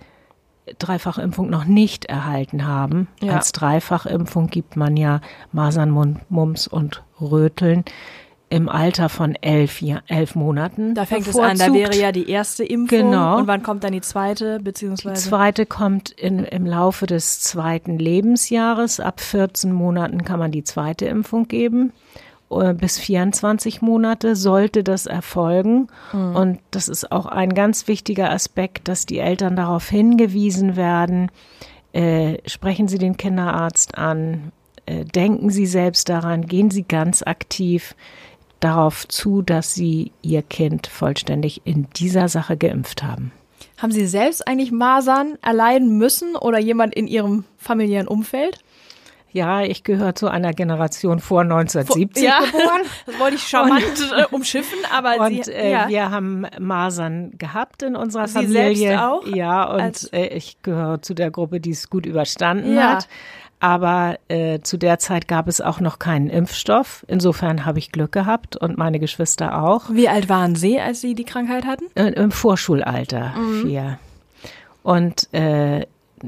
Dreifachimpfung 0.80 1.50
noch 1.50 1.66
nicht 1.66 2.06
erhalten 2.06 2.68
haben. 2.68 3.08
Ja. 3.22 3.36
Als 3.36 3.52
Dreifachimpfung 3.52 4.48
gibt 4.48 4.76
man 4.76 4.98
ja 4.98 5.22
Masern, 5.52 5.92
Mumps 6.30 6.68
und 6.68 7.04
Röteln 7.20 7.84
im 8.50 8.70
Alter 8.70 9.10
von 9.10 9.36
elf, 9.36 9.84
elf 10.08 10.36
Monaten. 10.36 10.96
Da 10.96 11.06
fängt 11.06 11.28
es 11.28 11.36
an, 11.38 11.58
da 11.58 11.66
bevorzugt. 11.66 11.80
wäre 11.96 12.02
ja 12.02 12.12
die 12.14 12.30
erste 12.30 12.64
Impfung. 12.64 13.00
Genau. 13.12 13.38
Und 13.40 13.48
wann 13.48 13.62
kommt 13.62 13.84
dann 13.84 13.92
die 13.92 14.02
zweite, 14.02 14.60
Die 14.60 14.64
beziehungsweise? 14.64 15.30
zweite 15.30 15.66
kommt 15.66 16.12
in, 16.12 16.40
im 16.46 16.66
Laufe 16.66 17.08
des 17.08 17.42
zweiten 17.42 18.00
Lebensjahres. 18.00 19.02
Ab 19.02 19.20
14 19.20 19.74
Monaten 19.74 20.24
kann 20.24 20.40
man 20.40 20.52
die 20.52 20.64
zweite 20.64 21.06
Impfung 21.08 21.48
geben. 21.50 21.92
Äh, 22.50 22.74
Bis 22.74 22.98
24 23.00 23.82
Monate 23.82 24.36
sollte 24.36 24.84
das 24.84 25.06
erfolgen. 25.06 25.88
Und 26.14 26.60
das 26.72 26.88
ist 26.88 27.12
auch 27.12 27.26
ein 27.26 27.54
ganz 27.54 27.88
wichtiger 27.88 28.32
Aspekt, 28.32 28.88
dass 28.88 29.06
die 29.06 29.20
Eltern 29.20 29.56
darauf 29.56 29.90
hingewiesen 29.90 30.76
werden. 30.76 31.32
Äh, 31.94 32.38
sprechen 32.46 32.88
Sie 32.88 32.98
den 32.98 33.18
Kinderarzt 33.18 33.98
an. 33.98 34.52
Äh, 34.86 35.06
denken 35.06 35.50
Sie 35.50 35.66
selbst 35.66 36.10
daran. 36.10 36.46
Gehen 36.46 36.72
Sie 36.72 36.84
ganz 36.84 37.24
aktiv 37.24 37.96
darauf 38.60 39.08
zu, 39.08 39.42
dass 39.42 39.74
Sie 39.74 40.12
Ihr 40.22 40.42
Kind 40.42 40.88
vollständig 40.88 41.62
in 41.66 41.88
dieser 41.96 42.28
Sache 42.30 42.58
geimpft 42.58 43.04
haben. 43.04 43.32
Haben 43.78 43.92
Sie 43.92 44.08
selbst 44.08 44.48
eigentlich 44.48 44.72
Masern 44.72 45.38
erleiden 45.42 45.98
müssen 45.98 46.36
oder 46.36 46.60
jemand 46.60 46.96
in 46.96 47.08
Ihrem 47.08 47.44
familiären 47.58 48.08
Umfeld? 48.08 48.60
Ja, 49.32 49.62
ich 49.62 49.84
gehöre 49.84 50.16
zu 50.16 50.30
einer 50.30 50.54
Generation 50.54 51.20
vor 51.20 51.42
1970 51.42 52.24
ja, 52.24 52.40
geboren. 52.40 52.82
das 53.06 53.20
wollte 53.20 53.36
ich 53.36 53.44
charmant 53.44 53.84
äh, 54.18 54.24
umschiffen, 54.34 54.80
aber 54.96 55.18
Und 55.20 55.46
Sie, 55.46 55.52
äh, 55.52 55.72
ja. 55.72 55.88
wir 55.90 56.10
haben 56.12 56.46
Masern 56.60 57.32
gehabt 57.38 57.84
in 57.84 57.96
unserer 57.96 58.28
Sie 58.28 58.34
Familie. 58.34 58.76
selbst 58.76 59.04
auch? 59.04 59.28
Ja, 59.28 59.66
und 59.66 60.14
äh, 60.14 60.28
ich 60.28 60.62
gehöre 60.64 61.02
zu 61.02 61.14
der 61.14 61.30
Gruppe, 61.32 61.60
die 61.60 61.72
es 61.72 61.90
gut 61.90 62.06
überstanden 62.06 62.76
Ja. 62.76 62.96
hat. 62.96 63.08
Aber 63.60 64.20
äh, 64.28 64.60
zu 64.60 64.78
der 64.78 65.00
Zeit 65.00 65.28
gab 65.28 65.48
es 65.48 65.62
auch 65.62 65.80
noch 65.80 65.98
keinen 65.98 66.30
Impfstoff. 66.30 67.04
Insofern 67.08 67.66
habe 67.66 67.80
ich 67.80 67.92
Glück 67.92 68.12
gehabt 68.12 68.56
und 68.56 68.78
meine 68.78 69.00
Geschwister 69.00 69.64
auch. 69.64 69.86
Wie 69.90 70.08
alt 70.08 70.30
waren 70.30 70.56
Sie, 70.56 70.80
als 70.80 71.02
Sie 71.02 71.16
die 71.16 71.24
Krankheit 71.26 71.66
hatten? 71.66 71.86
Äh, 71.96 72.10
Im 72.12 72.30
Vorschulalter, 72.32 73.34
vier. 73.64 73.98
Und 74.84 75.34
äh, 75.34 75.88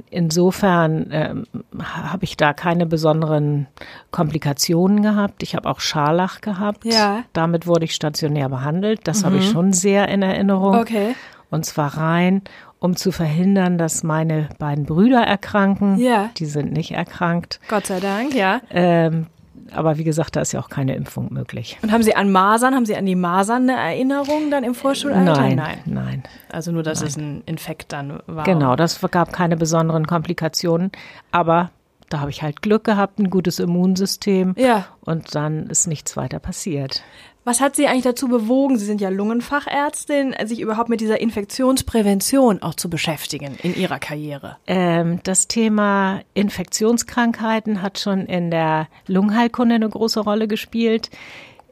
insofern 0.10 1.08
ähm, 1.12 1.46
habe 1.82 2.24
ich 2.24 2.38
da 2.38 2.54
keine 2.54 2.86
besonderen 2.86 3.68
Komplikationen 4.12 5.02
gehabt. 5.02 5.44
Ich 5.44 5.56
habe 5.56 5.70
auch 5.70 5.80
Scharlach 5.80 6.42
gehabt. 6.42 6.86
Ja. 6.86 7.24
Damit 7.34 7.68
wurde 7.68 7.86
ich 7.86 7.96
stationär 7.96 8.50
behandelt. 8.50 9.02
Das 9.08 9.24
habe 9.24 9.38
ich 9.38 9.50
schon 9.50 9.74
sehr 9.74 10.08
in 10.10 10.22
Erinnerung. 10.22 10.76
Okay. 10.76 11.16
Und 11.50 11.66
zwar 11.66 11.98
rein, 11.98 12.44
um 12.80 12.96
zu 12.96 13.12
verhindern, 13.12 13.78
dass 13.78 14.04
meine 14.04 14.50
beiden 14.60 14.86
Brüder 14.86 15.22
erkranken. 15.22 15.98
Ja. 15.98 16.30
Die 16.38 16.46
sind 16.46 16.72
nicht 16.72 16.92
erkrankt. 16.92 17.60
Gott 17.68 17.88
sei 17.88 18.00
Dank, 18.00 18.34
ja. 18.34 18.62
Ähm, 18.70 19.28
aber 19.74 19.98
wie 19.98 20.04
gesagt, 20.04 20.36
da 20.36 20.42
ist 20.42 20.52
ja 20.52 20.60
auch 20.60 20.70
keine 20.70 20.96
Impfung 20.96 21.32
möglich. 21.34 21.78
Und 21.82 21.92
haben 21.92 22.04
Sie 22.04 22.16
an 22.16 22.32
Masern, 22.32 22.76
haben 22.76 22.86
Sie 22.86 22.96
an 22.96 23.06
die 23.06 23.16
Masern 23.16 23.70
eine 23.70 23.80
Erinnerung 23.80 24.52
dann 24.52 24.64
im 24.64 24.74
Vorschulalter? 24.76 25.34
Nein, 25.42 25.56
Nein. 25.56 25.80
nein. 25.86 26.24
Also 26.52 26.72
nur, 26.72 26.84
dass 26.84 27.02
es 27.02 27.18
ein 27.18 27.44
Infekt 27.46 27.92
dann 27.94 28.20
war. 28.28 28.44
Genau, 28.44 28.76
das 28.76 29.00
gab 29.12 29.34
keine 29.34 29.58
besonderen 29.58 30.08
Komplikationen, 30.08 30.92
aber 31.32 31.72
da 32.10 32.22
habe 32.22 32.32
ich 32.32 32.42
halt 32.42 32.62
Glück 32.64 32.84
gehabt, 32.86 33.20
ein 33.20 33.30
gutes 33.30 33.60
Immunsystem 33.60 34.56
Ja. 34.58 34.86
und 35.02 35.36
dann 35.36 35.68
ist 35.68 35.86
nichts 35.88 36.18
weiter 36.18 36.40
passiert. 36.40 37.04
Was 37.50 37.62
hat 37.62 37.76
Sie 37.76 37.88
eigentlich 37.88 38.04
dazu 38.04 38.28
bewogen, 38.28 38.78
Sie 38.78 38.86
sind 38.86 39.02
ja 39.02 39.10
Lungenfachärztin, 39.10 40.36
sich 40.46 40.60
überhaupt 40.60 40.88
mit 40.88 41.02
dieser 41.02 41.20
Infektionsprävention 41.20 42.62
auch 42.62 42.76
zu 42.76 42.92
beschäftigen 42.92 43.58
in 43.64 43.76
Ihrer 43.76 43.98
Karriere? 43.98 44.58
Ähm, 44.68 45.20
das 45.24 45.48
Thema 45.48 46.22
Infektionskrankheiten 46.36 47.82
hat 47.82 47.98
schon 47.98 48.28
in 48.28 48.52
der 48.52 48.88
Lungenheilkunde 49.08 49.74
eine 49.74 49.90
große 49.90 50.20
Rolle 50.20 50.48
gespielt. 50.48 51.10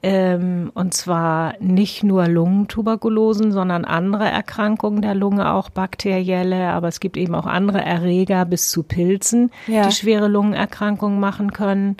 Ähm, 0.01 0.71
und 0.73 0.95
zwar 0.95 1.53
nicht 1.59 2.03
nur 2.03 2.27
Lungentuberkulosen, 2.27 3.51
sondern 3.51 3.85
andere 3.85 4.27
Erkrankungen 4.27 5.03
der 5.03 5.13
Lunge, 5.13 5.53
auch 5.53 5.69
bakterielle, 5.69 6.69
aber 6.69 6.87
es 6.87 6.99
gibt 6.99 7.17
eben 7.17 7.35
auch 7.35 7.45
andere 7.45 7.83
Erreger 7.83 8.45
bis 8.45 8.71
zu 8.71 8.81
Pilzen, 8.81 9.51
ja. 9.67 9.85
die 9.85 9.93
schwere 9.93 10.27
Lungenerkrankungen 10.27 11.19
machen 11.19 11.53
können. 11.53 11.97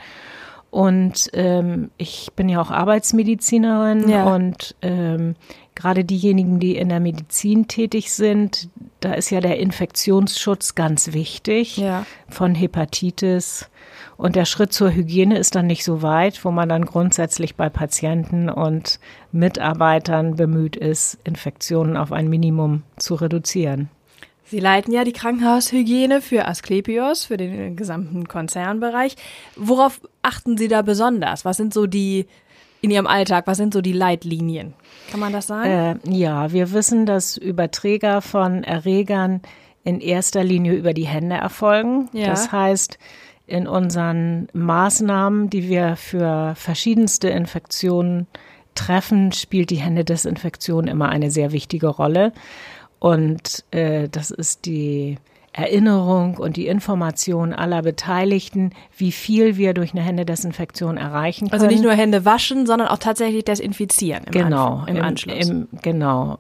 Und 0.70 1.30
ähm, 1.34 1.92
ich 1.98 2.30
bin 2.36 2.50
ja 2.50 2.62
auch 2.62 2.72
Arbeitsmedizinerin 2.72 4.10
ja. 4.10 4.36
und 4.36 4.76
ähm, 4.82 5.36
gerade 5.76 6.04
diejenigen, 6.04 6.60
die 6.60 6.76
in 6.76 6.90
der 6.90 7.00
Medizin 7.00 7.68
tätig 7.68 8.12
sind, 8.12 8.70
da 9.00 9.14
ist 9.14 9.30
ja 9.30 9.40
der 9.40 9.60
Infektionsschutz 9.60 10.76
ganz 10.76 11.14
wichtig 11.14 11.78
ja. 11.78 12.06
von 12.28 12.56
Hepatitis. 12.56 13.70
Und 14.18 14.36
der 14.36 14.46
Schritt 14.46 14.74
zur 14.74 14.92
Hygiene 14.92 15.38
ist 15.38 15.56
dann 15.56 15.68
nicht 15.68 15.84
so 15.84 16.02
weit, 16.02 16.44
wo 16.44 16.52
man 16.52 16.68
dann 16.68 16.86
grundsätzlich 16.86 17.56
bei 17.56 17.70
Patienten 17.70 18.50
und 18.50 19.00
Mitarbeitern 19.32 20.36
bemüht 20.36 20.76
ist, 20.76 21.20
Infektionen 21.24 21.96
auf 21.96 22.12
ein 22.12 22.28
Minimum 22.28 22.84
zu 22.98 23.16
reduzieren. 23.16 23.90
Sie 24.50 24.60
leiten 24.60 24.94
ja 24.94 25.04
die 25.04 25.14
Krankenhaushygiene 25.14 26.22
für 26.22 26.48
Asklepios, 26.48 27.26
für 27.26 27.38
den 27.38 27.76
gesamten 27.76 28.28
Konzernbereich. 28.28 29.16
Worauf 29.56 30.02
achten 30.22 30.58
Sie 30.58 30.68
da 30.68 30.82
besonders? 30.82 31.44
Was 31.44 31.58
sind 31.58 31.74
so 31.74 31.86
die 31.86 32.28
in 32.82 32.92
Ihrem 32.92 33.08
Alltag, 33.08 33.48
was 33.48 33.58
sind 33.58 33.74
so 33.74 33.82
die 33.82 33.92
Leitlinien? 33.92 34.74
Kann 35.12 35.20
man 35.20 35.34
das 35.34 35.48
sagen? 35.48 36.00
Äh, 36.06 36.10
ja, 36.10 36.52
wir 36.52 36.72
wissen, 36.72 37.06
dass 37.06 37.36
Überträger 37.36 38.22
von 38.22 38.64
Erregern 38.64 39.42
in 39.84 40.00
erster 40.00 40.44
Linie 40.44 40.74
über 40.74 40.94
die 40.94 41.08
Hände 41.08 41.36
erfolgen. 41.36 42.10
Ja. 42.14 42.28
Das 42.28 42.52
heißt, 42.52 43.00
in 43.48 43.68
unseren 43.68 44.48
Maßnahmen, 44.54 45.50
die 45.50 45.68
wir 45.70 45.96
für 45.96 46.54
verschiedenste 46.56 47.30
Infektionen 47.30 48.28
treffen, 48.76 49.32
spielt 49.32 49.70
die 49.70 49.78
Händedesinfektion 49.78 50.88
immer 50.88 51.10
eine 51.10 51.32
sehr 51.32 51.52
wichtige 51.52 51.88
Rolle. 51.88 52.32
Und 53.00 53.64
äh, 53.72 54.10
das 54.10 54.32
ist 54.32 54.66
die 54.66 55.18
Erinnerung 55.58 56.38
und 56.38 56.56
die 56.56 56.68
Information 56.68 57.52
aller 57.52 57.82
Beteiligten, 57.82 58.72
wie 58.96 59.12
viel 59.12 59.58
wir 59.58 59.74
durch 59.74 59.92
eine 59.94 60.02
Händedesinfektion 60.02 60.98
erreichen 60.98 61.50
können. 61.50 61.62
Also 61.62 61.66
nicht 61.66 61.82
nur 61.82 61.94
Hände 61.94 62.26
waschen, 62.26 62.68
sondern 62.68 62.88
auch 62.88 63.00
tatsächlich 63.00 63.44
desinfizieren. 63.44 64.26
Im 64.26 64.32
genau, 64.32 64.78
Anf 64.78 64.88
im, 64.90 64.96
im 64.98 65.04
Anschluss. 65.04 65.50
Im, 65.50 65.68
genau. 65.82 66.38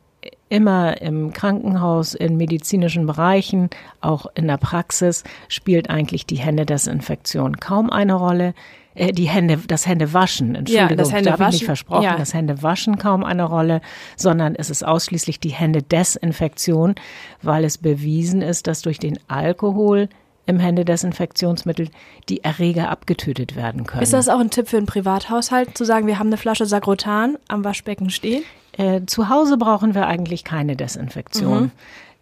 Immer 0.49 1.01
im 1.01 1.33
Krankenhaus, 1.33 2.13
in 2.13 2.37
medizinischen 2.37 3.07
Bereichen, 3.07 3.69
auch 4.01 4.27
in 4.35 4.47
der 4.47 4.57
Praxis 4.57 5.23
spielt 5.47 5.89
eigentlich 5.89 6.25
die 6.25 6.37
Händedesinfektion 6.37 7.57
kaum 7.57 7.89
eine 7.89 8.13
Rolle 8.13 8.53
äh, 8.97 9.13
die 9.13 9.29
Hände, 9.29 9.59
das 9.67 9.85
Händewaschen, 9.87 10.55
Entschuldigung, 10.55 10.89
ja, 10.89 10.95
das 10.95 11.11
Hände 11.11 11.25
da 11.25 11.31
habe 11.33 11.43
ich 11.45 11.59
nicht 11.59 11.65
versprochen, 11.65 12.03
ja. 12.03 12.17
das 12.17 12.33
Händewaschen 12.33 12.97
kaum 12.97 13.23
eine 13.23 13.43
Rolle, 13.43 13.81
sondern 14.15 14.55
es 14.55 14.69
ist 14.69 14.85
ausschließlich 14.85 15.39
die 15.39 15.49
Händedesinfektion, 15.49 16.95
weil 17.41 17.63
es 17.63 17.77
bewiesen 17.77 18.41
ist, 18.41 18.67
dass 18.67 18.81
durch 18.81 18.99
den 18.99 19.19
Alkohol 19.27 20.09
im 20.47 20.59
Händedesinfektionsmittel 20.59 21.89
die 22.29 22.43
Erreger 22.43 22.89
abgetötet 22.89 23.55
werden 23.55 23.85
können. 23.85 24.01
Ist 24.01 24.13
das 24.13 24.29
auch 24.29 24.39
ein 24.39 24.49
Tipp 24.49 24.69
für 24.69 24.77
einen 24.77 24.85
Privathaushalt, 24.85 25.77
zu 25.77 25.83
sagen, 25.83 26.07
wir 26.07 26.19
haben 26.19 26.27
eine 26.27 26.37
Flasche 26.37 26.65
Sagrotan 26.65 27.37
am 27.49 27.63
Waschbecken 27.63 28.09
stehen? 28.09 28.43
Äh, 28.77 29.01
zu 29.05 29.29
Hause 29.29 29.57
brauchen 29.57 29.93
wir 29.93 30.07
eigentlich 30.07 30.43
keine 30.43 30.75
Desinfektion. 30.75 31.63
Mhm. 31.63 31.71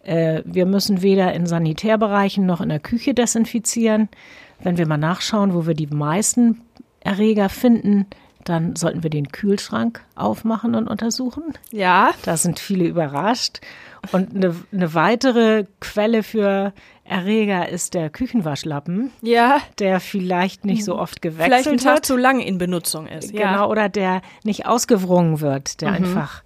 Äh, 0.02 0.42
wir 0.44 0.66
müssen 0.66 1.02
weder 1.02 1.32
in 1.32 1.46
Sanitärbereichen 1.46 2.44
noch 2.44 2.60
in 2.60 2.68
der 2.68 2.80
Küche 2.80 3.14
desinfizieren. 3.14 4.08
Wenn 4.60 4.78
wir 4.78 4.86
mal 4.86 4.96
nachschauen, 4.96 5.54
wo 5.54 5.66
wir 5.66 5.74
die 5.74 5.86
meisten 5.86 6.62
Erreger 7.00 7.48
finden, 7.48 8.06
dann 8.44 8.76
sollten 8.76 9.02
wir 9.02 9.10
den 9.10 9.28
Kühlschrank 9.28 10.04
aufmachen 10.14 10.74
und 10.74 10.88
untersuchen. 10.88 11.44
Ja. 11.72 12.10
Da 12.24 12.36
sind 12.36 12.58
viele 12.60 12.86
überrascht. 12.86 13.60
Und 14.12 14.36
eine, 14.36 14.54
eine 14.72 14.94
weitere 14.94 15.64
Quelle 15.80 16.22
für 16.22 16.72
Erreger 17.04 17.68
ist 17.68 17.94
der 17.94 18.08
Küchenwaschlappen. 18.08 19.10
Ja. 19.22 19.60
Der 19.78 20.00
vielleicht 20.00 20.64
nicht 20.64 20.84
so 20.84 20.96
oft 20.96 21.22
gewechselt 21.22 21.46
vielleicht 21.46 21.68
einen 21.68 21.78
Tag 21.78 22.04
zu 22.04 22.16
lang 22.16 22.40
in 22.40 22.58
Benutzung 22.58 23.06
ist. 23.08 23.32
Genau, 23.32 23.42
ja. 23.42 23.66
oder 23.66 23.88
der 23.88 24.22
nicht 24.44 24.66
ausgewrungen 24.66 25.40
wird, 25.40 25.80
der 25.80 25.90
mhm. 25.90 25.96
einfach 25.96 26.42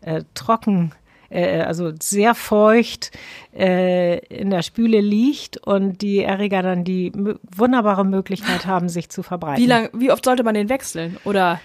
äh, 0.00 0.24
trocken 0.34 0.92
äh, 1.32 1.62
also 1.62 1.92
sehr 2.00 2.34
feucht 2.34 3.10
äh, 3.56 4.18
in 4.26 4.50
der 4.50 4.62
Spüle 4.62 5.00
liegt 5.00 5.58
und 5.58 6.02
die 6.02 6.22
Erreger 6.22 6.62
dann 6.62 6.84
die 6.84 7.12
wunderbare 7.56 8.04
Möglichkeit 8.04 8.66
haben, 8.66 8.88
sich 8.88 9.08
zu 9.08 9.22
verbreiten. 9.22 9.62
Wie 9.62 9.66
lang, 9.66 9.88
wie 9.92 10.10
oft 10.10 10.24
sollte 10.24 10.44
man 10.44 10.54
den 10.54 10.68
wechseln? 10.68 11.16
Oder? 11.24 11.60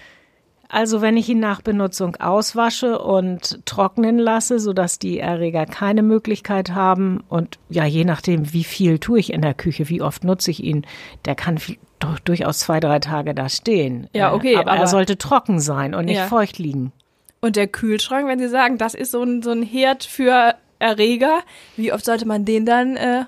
Also 0.70 1.00
wenn 1.00 1.16
ich 1.16 1.28
ihn 1.30 1.40
nach 1.40 1.62
Benutzung 1.62 2.16
auswasche 2.16 2.98
und 2.98 3.64
trocknen 3.64 4.18
lasse, 4.18 4.58
sodass 4.58 4.98
die 4.98 5.18
Erreger 5.18 5.64
keine 5.64 6.02
Möglichkeit 6.02 6.72
haben 6.72 7.22
und 7.28 7.58
ja, 7.70 7.86
je 7.86 8.04
nachdem, 8.04 8.52
wie 8.52 8.64
viel 8.64 8.98
tue 8.98 9.18
ich 9.18 9.32
in 9.32 9.40
der 9.40 9.54
Küche, 9.54 9.88
wie 9.88 10.02
oft 10.02 10.24
nutze 10.24 10.50
ich 10.50 10.62
ihn, 10.62 10.86
der 11.24 11.34
kann 11.34 11.56
viel, 11.56 11.78
durchaus 12.24 12.58
zwei, 12.58 12.80
drei 12.80 12.98
Tage 12.98 13.34
da 13.34 13.48
stehen. 13.48 14.08
Ja, 14.12 14.34
okay. 14.34 14.56
Aber, 14.56 14.72
aber 14.72 14.80
er 14.80 14.86
sollte 14.86 15.16
trocken 15.16 15.58
sein 15.58 15.94
und 15.94 16.04
nicht 16.04 16.18
ja. 16.18 16.26
feucht 16.26 16.58
liegen. 16.58 16.92
Und 17.40 17.56
der 17.56 17.66
Kühlschrank, 17.66 18.26
wenn 18.26 18.38
Sie 18.38 18.48
sagen, 18.48 18.78
das 18.78 18.94
ist 18.94 19.12
so 19.12 19.22
ein, 19.22 19.42
so 19.42 19.50
ein 19.50 19.62
Herd 19.62 20.04
für 20.04 20.54
Erreger, 20.78 21.40
wie 21.76 21.92
oft 21.92 22.04
sollte 22.04 22.26
man 22.26 22.44
den 22.44 22.64
dann 22.64 22.96
äh, 22.96 23.24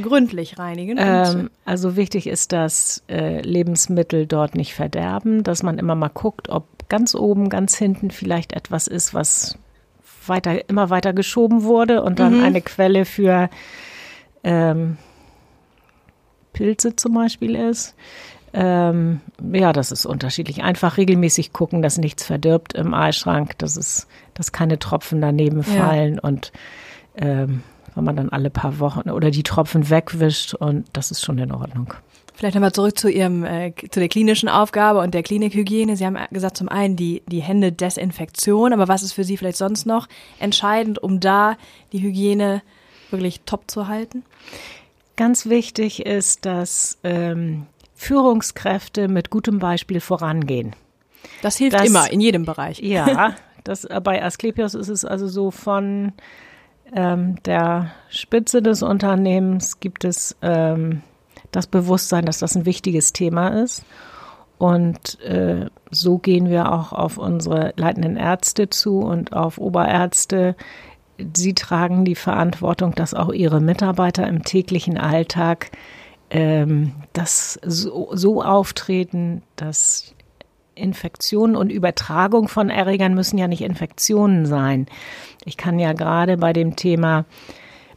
gründlich 0.00 0.58
reinigen? 0.58 0.96
Ähm, 0.98 1.50
also 1.64 1.96
wichtig 1.96 2.26
ist, 2.26 2.52
dass 2.52 3.02
äh, 3.08 3.40
Lebensmittel 3.42 4.26
dort 4.26 4.54
nicht 4.54 4.74
verderben, 4.74 5.42
dass 5.42 5.62
man 5.62 5.78
immer 5.78 5.94
mal 5.94 6.08
guckt, 6.08 6.48
ob 6.48 6.88
ganz 6.88 7.14
oben, 7.14 7.48
ganz 7.48 7.76
hinten 7.76 8.10
vielleicht 8.10 8.52
etwas 8.52 8.86
ist, 8.86 9.14
was 9.14 9.58
weiter, 10.26 10.68
immer 10.68 10.90
weiter 10.90 11.12
geschoben 11.12 11.64
wurde 11.64 12.02
und 12.02 12.18
dann 12.18 12.38
mhm. 12.38 12.44
eine 12.44 12.62
Quelle 12.62 13.04
für 13.04 13.50
ähm, 14.42 14.96
Pilze 16.52 16.96
zum 16.96 17.14
Beispiel 17.14 17.54
ist. 17.54 17.94
Ähm, 18.56 19.20
ja, 19.52 19.72
das 19.72 19.90
ist 19.90 20.06
unterschiedlich. 20.06 20.62
Einfach 20.62 20.96
regelmäßig 20.96 21.52
gucken, 21.52 21.82
dass 21.82 21.98
nichts 21.98 22.24
verdirbt 22.24 22.72
im 22.74 22.94
Eischrank, 22.94 23.58
dass 23.58 23.76
es, 23.76 24.06
dass 24.32 24.52
keine 24.52 24.78
Tropfen 24.78 25.20
daneben 25.20 25.64
ja. 25.66 25.84
fallen 25.84 26.20
und 26.20 26.52
ähm, 27.16 27.64
wenn 27.96 28.04
man 28.04 28.16
dann 28.16 28.28
alle 28.28 28.50
paar 28.50 28.78
Wochen 28.78 29.10
oder 29.10 29.30
die 29.30 29.42
Tropfen 29.42 29.90
wegwischt 29.90 30.54
und 30.54 30.86
das 30.92 31.10
ist 31.10 31.24
schon 31.24 31.38
in 31.38 31.52
Ordnung. 31.52 31.94
Vielleicht 32.36 32.54
nochmal 32.54 32.72
zurück 32.72 32.98
zu 32.98 33.08
Ihrem, 33.08 33.44
äh, 33.44 33.72
zu 33.90 34.00
der 34.00 34.08
klinischen 34.08 34.48
Aufgabe 34.48 35.00
und 35.00 35.14
der 35.14 35.22
Klinikhygiene. 35.22 35.96
Sie 35.96 36.04
haben 36.04 36.18
gesagt, 36.30 36.56
zum 36.56 36.68
einen 36.68 36.96
die, 36.96 37.22
die 37.28 37.42
Hände 37.42 37.70
Desinfektion, 37.70 38.72
aber 38.72 38.88
was 38.88 39.04
ist 39.04 39.12
für 39.12 39.22
Sie 39.22 39.36
vielleicht 39.36 39.58
sonst 39.58 39.86
noch 39.86 40.08
entscheidend, 40.40 41.00
um 41.00 41.20
da 41.20 41.56
die 41.92 42.02
Hygiene 42.02 42.62
wirklich 43.10 43.42
top 43.46 43.70
zu 43.70 43.86
halten? 43.86 44.24
Ganz 45.16 45.46
wichtig 45.46 46.06
ist, 46.06 46.44
dass 46.44 46.98
ähm, 47.04 47.66
Führungskräfte 48.04 49.08
mit 49.08 49.30
gutem 49.30 49.58
Beispiel 49.58 50.00
vorangehen. 50.00 50.76
Das 51.42 51.56
hilft 51.56 51.78
das, 51.78 51.86
immer 51.86 52.10
in 52.10 52.20
jedem 52.20 52.44
Bereich. 52.44 52.80
Ja, 52.80 53.34
das, 53.64 53.84
äh, 53.84 54.00
bei 54.02 54.22
Asklepios 54.22 54.74
ist 54.74 54.88
es 54.88 55.04
also 55.04 55.26
so 55.26 55.50
von 55.50 56.12
ähm, 56.94 57.42
der 57.44 57.90
Spitze 58.10 58.62
des 58.62 58.82
Unternehmens 58.82 59.80
gibt 59.80 60.04
es 60.04 60.36
ähm, 60.42 61.02
das 61.50 61.66
Bewusstsein, 61.66 62.26
dass 62.26 62.38
das 62.38 62.56
ein 62.56 62.66
wichtiges 62.66 63.12
Thema 63.12 63.48
ist. 63.48 63.84
Und 64.58 65.20
äh, 65.22 65.66
so 65.90 66.18
gehen 66.18 66.48
wir 66.48 66.72
auch 66.72 66.92
auf 66.92 67.18
unsere 67.18 67.72
leitenden 67.76 68.16
Ärzte 68.16 68.70
zu 68.70 69.00
und 69.00 69.32
auf 69.32 69.58
Oberärzte. 69.58 70.56
Sie 71.34 71.54
tragen 71.54 72.04
die 72.04 72.14
Verantwortung, 72.14 72.94
dass 72.94 73.14
auch 73.14 73.32
ihre 73.32 73.60
Mitarbeiter 73.60 74.26
im 74.26 74.44
täglichen 74.44 74.98
Alltag 74.98 75.70
ähm, 76.34 76.92
das 77.12 77.60
so, 77.64 78.10
so 78.12 78.42
auftreten, 78.42 79.42
dass 79.54 80.14
Infektionen 80.74 81.54
und 81.54 81.70
Übertragung 81.70 82.48
von 82.48 82.70
Erregern 82.70 83.14
müssen 83.14 83.38
ja 83.38 83.46
nicht 83.46 83.62
Infektionen 83.62 84.44
sein. 84.44 84.86
Ich 85.44 85.56
kann 85.56 85.78
ja 85.78 85.92
gerade 85.92 86.36
bei 86.36 86.52
dem 86.52 86.74
Thema 86.74 87.24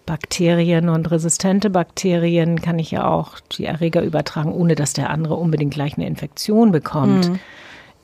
Bakterien 0.06 0.88
und 0.88 1.10
resistente 1.10 1.72
Bakterien 1.72 2.62
kann 2.62 2.78
ich 2.78 2.92
ja 2.92 3.08
auch 3.08 3.40
die 3.40 3.66
Erreger 3.66 4.04
übertragen, 4.04 4.54
ohne 4.54 4.76
dass 4.76 4.94
der 4.94 5.10
andere 5.10 5.34
unbedingt 5.34 5.74
gleich 5.74 5.98
eine 5.98 6.06
Infektion 6.06 6.72
bekommt. 6.72 7.30
Mhm. 7.30 7.40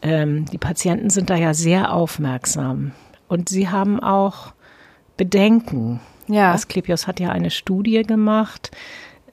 Ähm, 0.02 0.46
die 0.46 0.58
Patienten 0.58 1.12
sind 1.12 1.30
da 1.30 1.36
ja 1.36 1.54
sehr 1.54 1.94
aufmerksam 1.94 2.92
und 3.28 3.50
sie 3.50 3.70
haben 3.70 4.00
auch 4.00 4.54
Bedenken. 5.16 6.00
Ja. 6.28 6.54
Asklepios 6.54 7.06
hat 7.06 7.20
ja 7.20 7.30
eine 7.30 7.52
Studie 7.52 8.02
gemacht, 8.02 8.72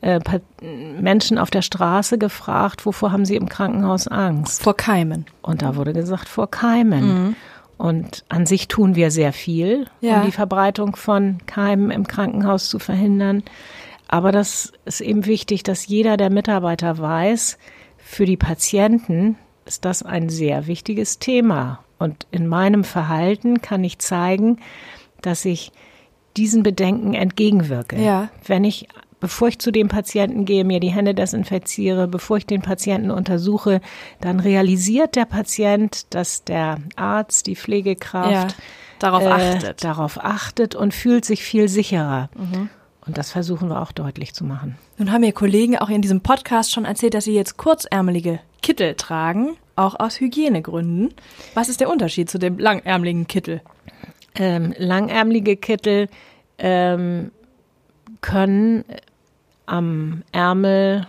äh, 0.03 0.21
Menschen 0.63 1.39
auf 1.39 1.51
der 1.51 1.63
Straße 1.63 2.19
gefragt, 2.19 2.87
wovor 2.87 3.13
haben 3.13 3.25
sie 3.25 3.37
im 3.37 3.49
Krankenhaus 3.49 4.09
Angst? 4.09 4.63
Vor 4.63 4.77
Keimen. 4.77 5.27
Und 5.43 5.63
da 5.63 5.77
wurde 5.77 5.93
gesagt, 5.93 6.29
vor 6.29 6.51
Keimen. 6.51 7.05
Mhm. 7.05 7.37
Und 7.77 8.25
an 8.29 8.47
sich 8.47 8.69
tun 8.69 8.95
wir 8.95 9.11
sehr 9.11 9.33
viel, 9.33 9.87
ja. 10.01 10.21
um 10.21 10.27
die 10.27 10.33
Verbreitung 10.33 10.97
von 10.97 11.39
Keimen 11.47 11.91
im 11.91 12.07
Krankenhaus 12.07 12.69
zu 12.69 12.79
verhindern. 12.79 13.43
Aber 14.09 14.33
das 14.33 14.73
ist 14.85 15.01
eben 15.01 15.25
wichtig, 15.25 15.63
dass 15.63 15.87
jeder 15.87 16.17
der 16.17 16.31
Mitarbeiter 16.31 16.99
weiß, 16.99 17.59
für 17.97 18.27
die 18.27 18.37
Patienten 18.37 19.37
ist 19.67 19.85
das 19.85 20.03
ein 20.03 20.29
sehr 20.29 20.67
wichtiges 20.67 21.21
Thema. 21.21 21.85
Und 21.99 22.27
in 22.31 22.49
meinem 22.49 22.85
Verhalten 22.85 23.63
kann 23.63 23.85
ich 23.85 23.99
zeigen, 23.99 24.59
dass 25.23 25.45
ich 25.45 25.73
diesen 26.37 26.63
Bedenken 26.63 27.15
entgegenwirke. 27.15 28.01
Ja. 28.01 28.31
Wenn 28.47 28.65
ich 28.65 28.89
bevor 29.21 29.49
ich 29.49 29.59
zu 29.59 29.71
dem 29.71 29.89
Patienten 29.89 30.45
gehe, 30.45 30.65
mir 30.65 30.81
die 30.81 30.89
Hände 30.89 31.15
desinfiziere, 31.15 32.09
bevor 32.09 32.39
ich 32.39 32.47
den 32.47 32.63
Patienten 32.63 33.11
untersuche, 33.11 33.81
dann 34.21 34.41
realisiert 34.41 35.15
der 35.15 35.27
Patient, 35.27 36.13
dass 36.15 36.45
der 36.45 36.79
Arzt, 36.97 37.47
die 37.47 37.57
Pflegekraft 37.57 38.33
ja, 38.33 38.49
darauf, 38.99 39.23
äh, 39.23 39.29
achtet. 39.29 39.85
darauf 39.85 40.19
achtet 40.25 40.75
und 40.75 40.95
fühlt 40.95 41.25
sich 41.25 41.43
viel 41.43 41.69
sicherer. 41.69 42.31
Mhm. 42.37 42.71
Und 43.07 43.19
das 43.19 43.31
versuchen 43.31 43.69
wir 43.69 43.81
auch 43.81 43.93
deutlich 43.93 44.35
zu 44.35 44.45
machen. 44.45 44.77
Nun 44.99 45.11
haben 45.11 45.23
mir 45.23 45.33
Kollegen 45.33 45.79
auch 45.79 45.89
in 45.89 46.03
diesem 46.03 46.21
Podcast 46.21 46.73
schon 46.73 46.85
erzählt, 46.85 47.15
dass 47.15 47.25
sie 47.25 47.35
jetzt 47.35 47.57
kurzärmelige 47.57 48.41
Kittel 48.63 48.95
tragen, 48.95 49.57
auch 49.75 49.99
aus 49.99 50.21
Hygienegründen. 50.21 51.15
Was 51.55 51.69
ist 51.69 51.81
der 51.81 51.89
Unterschied 51.89 52.31
zu 52.31 52.39
dem 52.39 52.59
langärmeligen 52.59 53.27
Kittel? 53.27 53.63
Ähm, 54.35 54.75
langärmelige 54.77 55.57
Kittel 55.57 56.09
ähm, 56.59 57.33
können 58.21 58.85
am 59.71 60.23
Ärmel 60.33 61.07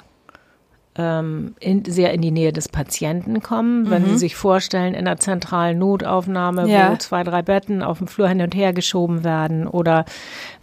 ähm, 0.96 1.56
in, 1.60 1.86
sehr 1.86 2.14
in 2.14 2.22
die 2.22 2.32
Nähe 2.32 2.52
des 2.52 2.70
Patienten 2.70 3.42
kommen. 3.42 3.90
Wenn 3.90 4.06
Sie 4.06 4.12
mhm. 4.12 4.18
sich 4.18 4.36
vorstellen, 4.36 4.94
in 4.94 5.08
einer 5.08 5.18
zentralen 5.18 5.80
Notaufnahme, 5.80 6.68
ja. 6.68 6.92
wo 6.92 6.98
zwei, 6.98 7.24
drei 7.24 7.42
Betten 7.42 7.82
auf 7.82 8.00
dem 8.00 8.08
Flur 8.08 8.28
hin 8.28 8.42
und 8.42 8.54
her 8.54 8.74
geschoben 8.74 9.24
werden 9.24 9.68
oder 9.68 10.06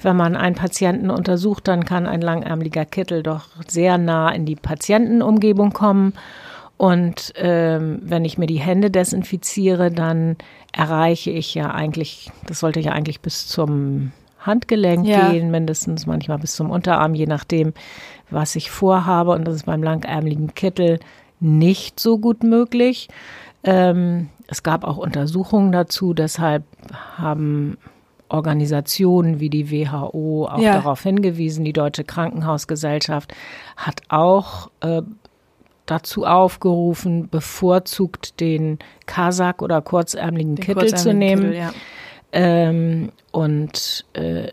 wenn 0.02 0.16
man 0.16 0.36
einen 0.36 0.54
Patienten 0.54 1.10
untersucht, 1.10 1.66
dann 1.66 1.84
kann 1.84 2.06
ein 2.06 2.20
langärmeliger 2.20 2.84
Kittel 2.84 3.22
doch 3.22 3.46
sehr 3.66 3.98
nah 3.98 4.30
in 4.30 4.44
die 4.44 4.56
Patientenumgebung 4.56 5.72
kommen. 5.72 6.12
Und 6.76 7.32
ähm, 7.36 7.98
wenn 8.02 8.24
ich 8.24 8.38
mir 8.38 8.46
die 8.46 8.60
Hände 8.60 8.90
desinfiziere, 8.90 9.90
dann 9.90 10.36
erreiche 10.72 11.30
ich 11.30 11.54
ja 11.54 11.72
eigentlich, 11.72 12.30
das 12.46 12.60
sollte 12.60 12.78
ja 12.78 12.92
eigentlich 12.92 13.20
bis 13.20 13.48
zum 13.48 14.12
Handgelenk 14.48 15.06
ja. 15.06 15.30
gehen, 15.30 15.52
mindestens 15.52 16.06
manchmal 16.06 16.38
bis 16.38 16.56
zum 16.56 16.70
Unterarm, 16.70 17.14
je 17.14 17.26
nachdem, 17.26 17.72
was 18.30 18.56
ich 18.56 18.72
vorhabe. 18.72 19.30
Und 19.30 19.44
das 19.44 19.54
ist 19.54 19.66
beim 19.66 19.82
langärmeligen 19.84 20.54
Kittel 20.54 20.98
nicht 21.38 22.00
so 22.00 22.18
gut 22.18 22.42
möglich. 22.42 23.08
Ähm, 23.62 24.30
es 24.48 24.64
gab 24.64 24.82
auch 24.82 24.96
Untersuchungen 24.96 25.70
dazu, 25.70 26.14
deshalb 26.14 26.64
haben 27.16 27.78
Organisationen 28.28 29.40
wie 29.40 29.50
die 29.50 29.70
WHO 29.70 30.48
auch 30.50 30.58
ja. 30.58 30.74
darauf 30.74 31.02
hingewiesen. 31.02 31.64
Die 31.64 31.72
Deutsche 31.72 32.04
Krankenhausgesellschaft 32.04 33.34
hat 33.76 34.02
auch 34.08 34.70
äh, 34.80 35.02
dazu 35.86 36.24
aufgerufen, 36.26 37.28
bevorzugt 37.28 38.40
den 38.40 38.78
Kasach 39.06 39.60
oder 39.60 39.80
kurzärmeligen 39.80 40.56
den 40.56 40.64
Kittel 40.64 40.94
zu 40.94 41.14
nehmen. 41.14 41.42
Kittel, 41.44 41.56
ja. 41.56 41.70
Ähm, 42.32 43.12
und 43.32 44.04
äh, 44.14 44.52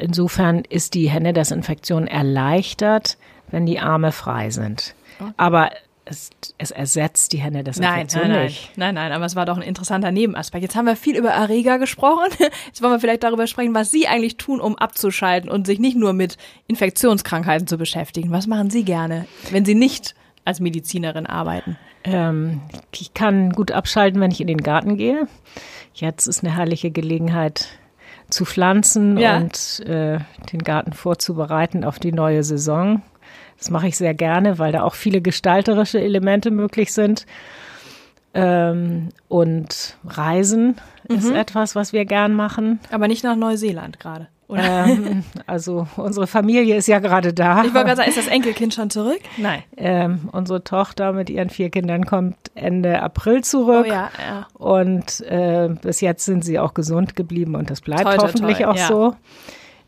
insofern 0.00 0.62
ist 0.68 0.94
die 0.94 1.08
Händedesinfektion 1.08 2.06
erleichtert, 2.06 3.16
wenn 3.50 3.66
die 3.66 3.78
Arme 3.78 4.12
frei 4.12 4.50
sind. 4.50 4.94
Aber 5.36 5.70
es, 6.04 6.30
es, 6.58 6.70
ersetzt 6.70 7.32
die 7.32 7.38
Händedesinfektion 7.38 8.22
nein, 8.22 8.30
nein, 8.30 8.44
nicht. 8.44 8.70
Nein, 8.76 8.94
nein, 8.94 9.08
nein, 9.08 9.12
aber 9.12 9.24
es 9.24 9.34
war 9.34 9.44
doch 9.44 9.56
ein 9.56 9.62
interessanter 9.62 10.12
Nebenaspekt. 10.12 10.62
Jetzt 10.62 10.76
haben 10.76 10.86
wir 10.86 10.94
viel 10.94 11.16
über 11.16 11.30
Erreger 11.30 11.78
gesprochen. 11.78 12.30
Jetzt 12.66 12.80
wollen 12.80 12.92
wir 12.92 13.00
vielleicht 13.00 13.24
darüber 13.24 13.46
sprechen, 13.46 13.74
was 13.74 13.90
Sie 13.90 14.06
eigentlich 14.06 14.36
tun, 14.36 14.60
um 14.60 14.76
abzuschalten 14.76 15.50
und 15.50 15.66
sich 15.66 15.80
nicht 15.80 15.96
nur 15.96 16.12
mit 16.12 16.36
Infektionskrankheiten 16.68 17.66
zu 17.66 17.76
beschäftigen. 17.76 18.30
Was 18.30 18.46
machen 18.46 18.70
Sie 18.70 18.84
gerne, 18.84 19.26
wenn 19.50 19.64
Sie 19.64 19.74
nicht 19.74 20.14
als 20.44 20.60
Medizinerin 20.60 21.26
arbeiten? 21.26 21.76
Ähm, 22.04 22.60
ich 22.92 23.12
kann 23.14 23.50
gut 23.50 23.72
abschalten, 23.72 24.20
wenn 24.20 24.30
ich 24.30 24.40
in 24.40 24.46
den 24.46 24.62
Garten 24.62 24.96
gehe. 24.96 25.26
Jetzt 25.96 26.26
ist 26.26 26.44
eine 26.44 26.54
herrliche 26.54 26.90
Gelegenheit 26.90 27.68
zu 28.28 28.44
pflanzen 28.44 29.16
ja. 29.16 29.38
und 29.38 29.80
äh, 29.86 30.18
den 30.52 30.62
Garten 30.62 30.92
vorzubereiten 30.92 31.84
auf 31.84 31.98
die 31.98 32.12
neue 32.12 32.42
Saison. 32.42 33.02
Das 33.56 33.70
mache 33.70 33.88
ich 33.88 33.96
sehr 33.96 34.12
gerne, 34.12 34.58
weil 34.58 34.72
da 34.72 34.82
auch 34.82 34.94
viele 34.94 35.22
gestalterische 35.22 36.00
Elemente 36.00 36.50
möglich 36.50 36.92
sind. 36.92 37.24
Ähm, 38.34 39.08
und 39.28 39.96
Reisen 40.04 40.76
mhm. 41.08 41.16
ist 41.16 41.30
etwas, 41.30 41.74
was 41.74 41.94
wir 41.94 42.04
gern 42.04 42.34
machen. 42.34 42.80
Aber 42.90 43.08
nicht 43.08 43.24
nach 43.24 43.36
Neuseeland 43.36 43.98
gerade. 43.98 44.28
Ähm, 44.48 45.24
also 45.46 45.86
unsere 45.96 46.26
Familie 46.26 46.76
ist 46.76 46.86
ja 46.86 47.00
gerade 47.00 47.32
da. 47.32 47.64
Ich 47.64 47.74
wollte 47.74 47.86
gerade 47.86 47.96
sagen, 47.96 48.08
ist 48.08 48.18
das 48.18 48.28
Enkelkind 48.28 48.74
schon 48.74 48.90
zurück? 48.90 49.20
Nein. 49.36 49.62
Ähm, 49.76 50.28
unsere 50.32 50.62
Tochter 50.62 51.12
mit 51.12 51.30
ihren 51.30 51.50
vier 51.50 51.70
Kindern 51.70 52.06
kommt 52.06 52.36
Ende 52.54 53.02
April 53.02 53.42
zurück. 53.42 53.86
Oh 53.88 53.92
ja, 53.92 54.10
ja. 54.24 54.46
Und 54.54 55.20
äh, 55.22 55.70
bis 55.82 56.00
jetzt 56.00 56.24
sind 56.24 56.44
sie 56.44 56.58
auch 56.58 56.74
gesund 56.74 57.16
geblieben 57.16 57.56
und 57.56 57.70
das 57.70 57.80
bleibt 57.80 58.04
toi, 58.04 58.16
hoffentlich 58.18 58.58
toi, 58.58 58.66
auch 58.66 58.76
ja. 58.76 58.86
so. 58.86 59.16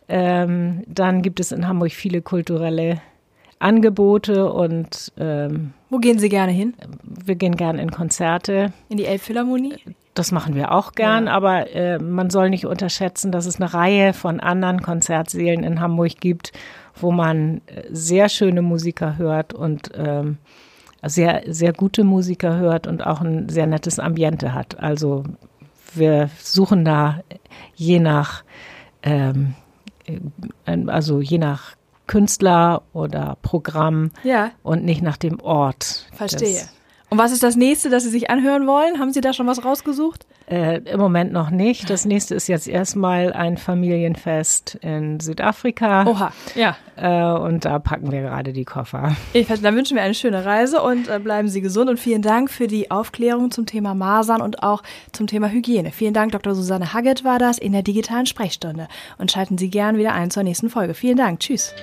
Ähm, 0.09 0.83
dann 0.87 1.23
gibt 1.23 1.39
es 1.39 1.53
in 1.53 1.69
Hamburg 1.69 1.93
viele 1.93 2.23
kulturelle 2.23 3.01
Angebote 3.61 4.51
und 4.51 5.13
ähm, 5.19 5.73
wo 5.91 5.99
gehen 5.99 6.19
Sie 6.19 6.29
gerne 6.29 6.53
hin? 6.53 6.75
Wir 7.03 7.35
gehen 7.35 7.57
gerne 7.57 7.83
in 7.83 7.91
Konzerte. 7.91 8.73
In 8.89 8.97
die 8.97 9.05
Elbphilharmonie? 9.05 9.75
Das 10.19 10.33
machen 10.33 10.57
wir 10.57 10.73
auch 10.73 10.95
gern, 10.95 11.27
ja. 11.27 11.33
aber 11.33 11.73
äh, 11.73 12.01
man 12.01 12.29
soll 12.29 12.51
nicht 12.51 12.67
unterschätzen, 12.67 13.31
dass 13.31 13.47
es 13.47 13.61
eine 13.61 13.73
Reihe 13.73 14.13
von 14.13 14.41
anderen 14.41 14.83
Konzertsälen 14.83 15.63
in 15.63 15.79
Hamburg 15.79 16.21
gibt, 16.21 16.51
wo 16.97 17.13
man 17.13 17.61
äh, 17.67 17.85
sehr 17.93 18.29
schöne 18.29 18.61
Musiker 18.61 19.17
hört 19.17 19.55
und 19.55 19.93
ähm, 19.95 20.39
sehr, 21.05 21.45
sehr 21.47 21.73
gute 21.73 22.03
Musiker 22.03 22.57
hört 22.57 22.89
und 22.89 23.07
auch 23.07 23.21
ein 23.21 23.49
sehr 23.49 23.69
nettes 23.69 24.01
Ambiente 24.01 24.55
hat. 24.55 24.81
Also 24.81 25.23
wir 25.95 26.31
suchen 26.43 26.85
da 26.85 27.21
je 27.77 28.01
nach, 28.01 28.43
ähm, 29.05 29.55
äh, 30.05 30.19
also 30.89 31.21
je 31.21 31.39
nach 31.39 31.77
Künstler 32.09 32.83
oder 32.93 33.37
Programm 33.43 34.11
ja. 34.25 34.51
und 34.65 34.85
nicht 34.85 35.01
nach 35.01 35.17
dem 35.17 35.39
Ort. 35.39 36.09
Verstehe. 36.13 36.63
Und 37.11 37.17
was 37.19 37.33
ist 37.33 37.43
das 37.43 37.57
nächste, 37.57 37.89
das 37.89 38.03
Sie 38.05 38.11
sich 38.11 38.31
anhören 38.31 38.67
wollen? 38.67 38.99
Haben 38.99 39.13
Sie 39.13 39.21
da 39.21 39.33
schon 39.33 39.47
was 39.47 39.65
rausgesucht? 39.65 40.27
Äh, 40.51 40.81
Im 40.81 41.01
Moment 41.01 41.33
noch 41.33 41.51
nicht. 41.51 41.89
Das 41.89 42.05
nächste 42.05 42.35
ist 42.35 42.49
jetzt 42.49 42.69
erstmal 42.69 43.33
ein 43.33 43.57
Familienfest 43.57 44.77
in 44.83 45.19
Südafrika. 45.21 46.07
Oha, 46.07 46.33
ja. 46.55 46.77
Äh, 46.97 47.39
und 47.39 47.65
da 47.65 47.79
packen 47.79 48.13
wir 48.13 48.23
gerade 48.23 48.53
die 48.53 48.65
Koffer. 48.65 49.17
Ich, 49.33 49.47
dann 49.47 49.75
wünschen 49.75 49.97
wir 49.97 50.03
eine 50.03 50.15
schöne 50.15 50.45
Reise 50.45 50.83
und 50.83 51.09
äh, 51.09 51.19
bleiben 51.19 51.49
Sie 51.49 51.61
gesund. 51.61 51.89
Und 51.89 51.99
vielen 51.99 52.23
Dank 52.23 52.51
für 52.51 52.67
die 52.67 52.91
Aufklärung 52.91 53.51
zum 53.51 53.65
Thema 53.67 53.95
Masern 53.95 54.43
und 54.43 54.63
auch 54.63 54.83
zum 55.13 55.27
Thema 55.27 55.49
Hygiene. 55.49 55.93
Vielen 55.93 56.15
Dank, 56.15 56.33
Dr. 56.33 56.55
Susanne 56.55 56.93
Haggett 56.93 57.25
war 57.25 57.39
das 57.39 57.59
in 57.59 57.73
der 57.73 57.83
digitalen 57.83 58.27
Sprechstunde. 58.27 58.89
Und 59.17 59.31
schalten 59.31 59.57
Sie 59.57 59.71
gern 59.71 59.97
wieder 59.97 60.13
ein 60.13 60.31
zur 60.31 60.43
nächsten 60.43 60.69
Folge. 60.69 60.95
Vielen 60.95 61.17
Dank. 61.17 61.41
Tschüss. 61.41 61.75